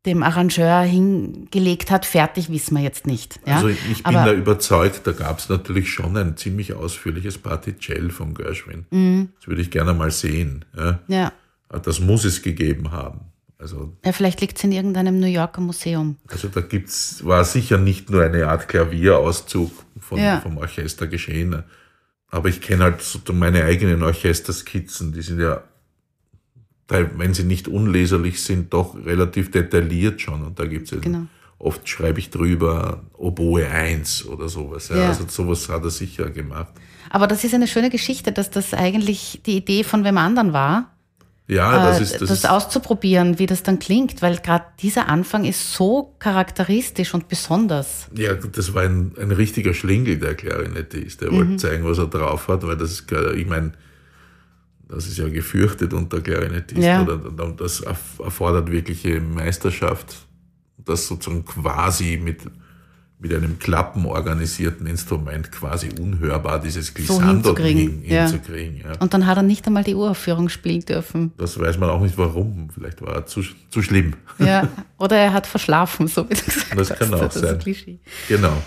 dem 0.06 0.22
Arrangeur 0.22 0.80
hingelegt 0.82 1.90
hat, 1.90 2.06
fertig 2.06 2.50
wissen 2.50 2.76
wir 2.76 2.82
jetzt 2.82 3.06
nicht. 3.06 3.40
Ja? 3.44 3.56
Also 3.56 3.68
ich 3.68 4.02
bin 4.02 4.16
Aber, 4.16 4.30
da 4.30 4.32
überzeugt, 4.32 5.06
da 5.06 5.12
gab 5.12 5.38
es 5.38 5.48
natürlich 5.48 5.90
schon 5.90 6.16
ein 6.16 6.36
ziemlich 6.36 6.72
ausführliches 6.72 7.38
Particell 7.38 8.10
von 8.10 8.34
Gershwin. 8.34 8.86
Mhm. 8.90 9.30
Das 9.38 9.48
würde 9.48 9.62
ich 9.62 9.70
gerne 9.70 9.92
mal 9.92 10.10
sehen. 10.10 10.64
Ja? 10.76 11.00
ja. 11.08 11.32
Das 11.82 12.00
muss 12.00 12.24
es 12.24 12.42
gegeben 12.42 12.92
haben. 12.92 13.20
Also, 13.58 13.96
ja, 14.04 14.12
vielleicht 14.12 14.40
liegt 14.42 14.58
es 14.58 14.64
in 14.64 14.72
irgendeinem 14.72 15.18
New 15.18 15.26
Yorker 15.26 15.62
Museum. 15.62 16.16
Also 16.28 16.48
da 16.48 16.60
gibt's, 16.60 17.24
war 17.24 17.44
sicher 17.44 17.78
nicht 17.78 18.10
nur 18.10 18.22
eine 18.22 18.48
Art 18.48 18.68
Klavierauszug 18.68 19.72
von, 19.98 20.18
ja. 20.18 20.40
vom 20.40 20.58
Orchester 20.58 21.06
geschehen. 21.06 21.64
Aber 22.28 22.48
ich 22.48 22.60
kenne 22.60 22.84
halt 22.84 23.00
so 23.00 23.20
meine 23.32 23.64
eigenen 23.64 24.02
Orchesterskizzen, 24.02 25.12
die 25.12 25.22
sind 25.22 25.40
ja 25.40 25.62
wenn 26.88 27.34
sie 27.34 27.44
nicht 27.44 27.68
unleserlich 27.68 28.42
sind, 28.42 28.72
doch 28.72 28.94
relativ 29.04 29.50
detailliert 29.50 30.20
schon. 30.20 30.44
Und 30.44 30.58
da 30.58 30.66
gibt's 30.66 30.90
ja 30.92 30.98
genau. 30.98 31.26
oft 31.58 31.88
schreibe 31.88 32.18
ich 32.18 32.30
drüber 32.30 33.02
Oboe 33.14 33.66
1 33.66 34.26
oder 34.26 34.48
sowas. 34.48 34.88
Ja. 34.88 34.96
Ja. 34.96 35.08
Also 35.08 35.24
sowas 35.28 35.68
hat 35.68 35.82
er 35.82 35.90
sicher 35.90 36.30
gemacht. 36.30 36.72
Aber 37.10 37.26
das 37.26 37.44
ist 37.44 37.54
eine 37.54 37.66
schöne 37.66 37.90
Geschichte, 37.90 38.32
dass 38.32 38.50
das 38.50 38.74
eigentlich 38.74 39.40
die 39.46 39.56
Idee 39.56 39.84
von 39.84 40.04
wem 40.04 40.18
anderen 40.18 40.52
war. 40.52 40.92
Ja, 41.48 41.90
das 41.90 42.00
äh, 42.00 42.02
ist 42.02 42.20
das, 42.20 42.28
das 42.28 42.44
auszuprobieren, 42.44 43.38
wie 43.38 43.46
das 43.46 43.62
dann 43.62 43.78
klingt, 43.78 44.20
weil 44.20 44.38
gerade 44.38 44.64
dieser 44.80 45.08
Anfang 45.08 45.44
ist 45.44 45.74
so 45.74 46.14
charakteristisch 46.18 47.14
und 47.14 47.28
besonders. 47.28 48.08
Ja, 48.16 48.34
das 48.34 48.74
war 48.74 48.82
ein, 48.82 49.12
ein 49.20 49.30
richtiger 49.30 49.72
Schlingel, 49.72 50.18
der 50.18 50.34
Klarinettist. 50.34 51.20
Der 51.20 51.30
mhm. 51.30 51.36
wollte 51.36 51.56
zeigen, 51.58 51.84
was 51.84 51.98
er 51.98 52.08
drauf 52.08 52.48
hat, 52.48 52.66
weil 52.66 52.76
das 52.76 52.90
ist, 52.90 53.12
ich 53.36 53.46
meine, 53.46 53.72
das 54.88 55.06
ist 55.06 55.18
ja 55.18 55.28
gefürchtet 55.28 55.92
unter 55.92 56.20
Klarinettist. 56.20 56.82
Ja. 56.82 57.02
Oder, 57.02 57.18
das 57.56 57.80
erfordert 57.80 58.70
wirkliche 58.70 59.20
Meisterschaft, 59.20 60.26
das 60.78 61.08
sozusagen 61.08 61.44
quasi 61.44 62.20
mit, 62.22 62.42
mit 63.18 63.34
einem 63.34 63.58
klappenorganisierten 63.58 64.86
Instrument 64.86 65.50
quasi 65.50 65.90
unhörbar 66.00 66.60
dieses 66.60 66.94
Glissando 66.94 67.24
so 67.24 67.56
hinzukriegen. 67.56 68.02
Hin, 68.02 68.28
hinzukriegen 68.28 68.76
ja. 68.78 68.92
Und 69.00 69.12
dann 69.12 69.26
hat 69.26 69.36
er 69.36 69.42
nicht 69.42 69.66
einmal 69.66 69.82
die 69.82 69.94
Uraufführung 69.94 70.48
spielen 70.48 70.84
dürfen. 70.84 71.32
Das 71.36 71.58
weiß 71.58 71.78
man 71.78 71.90
auch 71.90 72.00
nicht 72.00 72.16
warum. 72.16 72.70
Vielleicht 72.72 73.02
war 73.02 73.14
er 73.16 73.26
zu, 73.26 73.42
zu 73.70 73.82
schlimm. 73.82 74.14
Ja, 74.38 74.68
oder 74.98 75.16
er 75.16 75.32
hat 75.32 75.48
verschlafen, 75.48 76.06
so 76.06 76.30
wie 76.30 76.34
du 76.34 76.44
gesagt 76.44 76.78
das 76.78 76.90
hast. 76.90 76.90
Das 76.90 76.98
kann 76.98 77.14
auch 77.14 77.28
das 77.28 77.34
sein. 77.34 77.98
Genau. 78.28 78.62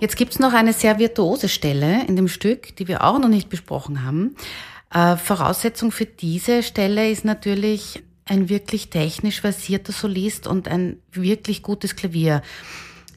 Jetzt 0.00 0.16
gibt's 0.16 0.38
noch 0.38 0.52
eine 0.52 0.72
sehr 0.72 1.00
virtuose 1.00 1.48
Stelle 1.48 2.06
in 2.06 2.14
dem 2.14 2.28
Stück, 2.28 2.76
die 2.76 2.86
wir 2.86 3.02
auch 3.02 3.18
noch 3.18 3.28
nicht 3.28 3.48
besprochen 3.48 4.04
haben. 4.04 4.36
Äh, 4.94 5.16
Voraussetzung 5.16 5.90
für 5.90 6.06
diese 6.06 6.62
Stelle 6.62 7.10
ist 7.10 7.24
natürlich 7.24 8.02
ein 8.24 8.48
wirklich 8.48 8.90
technisch 8.90 9.40
versierter 9.40 9.92
Solist 9.92 10.46
und 10.46 10.68
ein 10.68 10.98
wirklich 11.10 11.64
gutes 11.64 11.96
Klavier. 11.96 12.42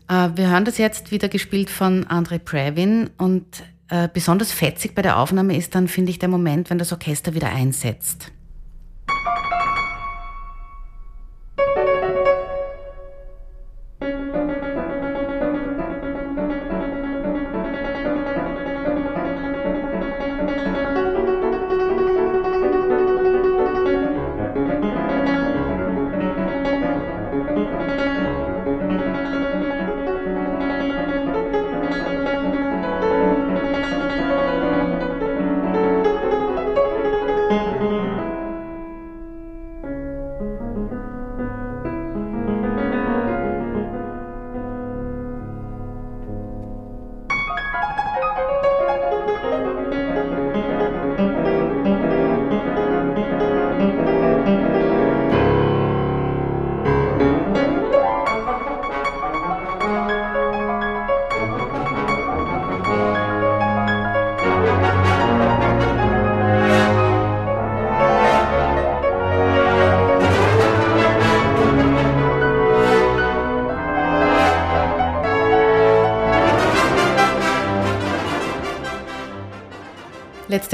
Äh, 0.10 0.30
wir 0.34 0.50
hören 0.50 0.66
das 0.66 0.80
jetzt 0.80 1.12
wieder 1.12 1.30
gespielt 1.30 1.70
von 1.70 2.06
André 2.06 2.40
Previn 2.40 3.12
und 3.18 3.46
äh, 3.90 4.10
besonders 4.12 4.52
fetzig 4.52 4.96
bei 4.96 5.04
der 5.04 5.20
Aufnahme 5.20 5.56
ist 5.56 5.76
dann, 5.76 5.88
finde 5.88 6.10
ich, 6.10 6.18
der 6.18 6.30
Moment, 6.30 6.72
wenn 6.72 6.80
das 6.80 6.92
Orchester 6.92 7.36
wieder 7.36 7.50
einsetzt. 7.50 8.32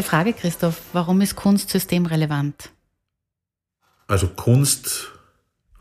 Frage, 0.07 0.31
Christoph. 0.31 0.81
Warum 0.93 1.19
ist 1.19 1.35
Kunst 1.35 1.69
systemrelevant? 1.69 2.71
Also 4.07 4.29
Kunst 4.29 5.11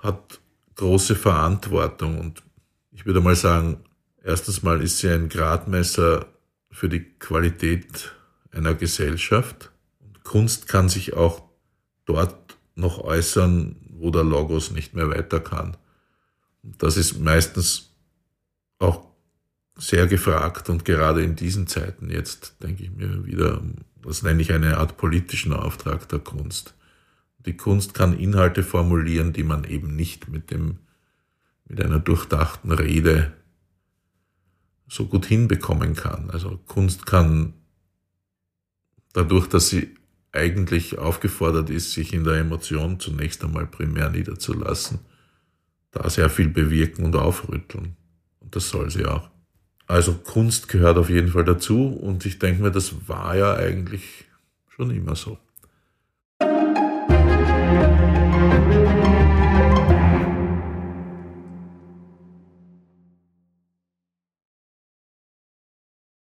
hat 0.01 0.41
große 0.75 1.15
Verantwortung 1.15 2.19
und 2.19 2.43
ich 2.91 3.07
würde 3.07 3.21
mal 3.21 3.37
sagen, 3.37 3.85
erstens 4.25 4.65
mal 4.65 4.83
ist 4.83 4.99
sie 4.99 5.11
ein 5.11 5.29
Gradmesser 5.29 6.27
für 6.73 6.89
die 6.89 7.05
Qualität 7.05 8.17
einer 8.51 8.75
Gesellschaft. 8.75 9.71
Und 10.01 10.25
Kunst 10.25 10.67
kann 10.67 10.89
sich 10.89 11.15
auch 11.15 11.43
dort 12.05 12.57
noch 12.75 12.99
äußern, 12.99 13.77
wo 13.91 14.11
der 14.11 14.25
Logos 14.25 14.73
nicht 14.73 14.93
mehr 14.93 15.09
weiter 15.09 15.39
kann. 15.39 15.77
Das 16.65 16.97
ist 16.97 17.21
meistens 17.21 17.95
auch 18.81 19.06
sehr 19.77 20.07
gefragt 20.07 20.71
und 20.71 20.85
gerade 20.85 21.23
in 21.23 21.37
diesen 21.37 21.67
Zeiten 21.67 22.11
jetzt 22.11 22.63
denke 22.63 22.83
ich 22.85 22.91
mir 22.91 23.27
wieder, 23.27 23.63
das 24.03 24.23
nenne 24.23 24.41
ich 24.41 24.53
eine 24.53 24.79
Art 24.79 24.97
politischen 24.97 25.53
Auftrag 25.53 26.09
der 26.09 26.19
Kunst. 26.19 26.75
Die 27.45 27.57
Kunst 27.57 27.95
kann 27.95 28.19
Inhalte 28.19 28.63
formulieren, 28.63 29.33
die 29.33 29.45
man 29.45 29.65
eben 29.65 29.95
nicht 29.95 30.29
mit 30.29 30.51
dem, 30.51 30.79
mit 31.69 31.81
einer 31.81 32.01
durchdachten 32.01 32.73
Rede 32.73 33.35
so 34.89 35.07
gut 35.07 35.27
hinbekommen 35.27 35.95
kann. 35.95 36.31
Also 36.31 36.59
Kunst 36.67 37.07
kann 37.07 37.55
dadurch, 39.13 39.47
dass 39.49 39.69
sie 39.69 39.95
eigentlich 40.33 40.99
aufgefordert 40.99 41.71
ist, 41.71 41.93
sich 41.93 42.13
in 42.13 42.25
der 42.25 42.35
Emotion 42.35 43.01
zunächst 43.01 43.43
einmal 43.45 43.67
primär 43.67 44.11
niederzulassen, 44.11 45.01
da 45.91 46.09
sehr 46.11 46.31
viel 46.31 46.49
bewirken 46.49 47.05
und 47.05 47.17
aufrütteln. 47.17 47.97
Und 48.41 48.55
das 48.55 48.69
soll 48.69 48.91
sie 48.91 49.07
auch. 49.07 49.31
Also 49.87 50.15
Kunst 50.15 50.69
gehört 50.69 50.99
auf 50.99 51.11
jeden 51.11 51.29
Fall 51.29 51.45
dazu 51.45 51.87
und 51.87 52.27
ich 52.27 52.39
denke 52.39 52.63
mir, 52.63 52.71
das 52.71 53.09
war 53.09 53.37
ja 53.37 53.55
eigentlich 53.55 54.25
schon 54.69 54.91
immer 54.91 55.15
so. 55.15 55.39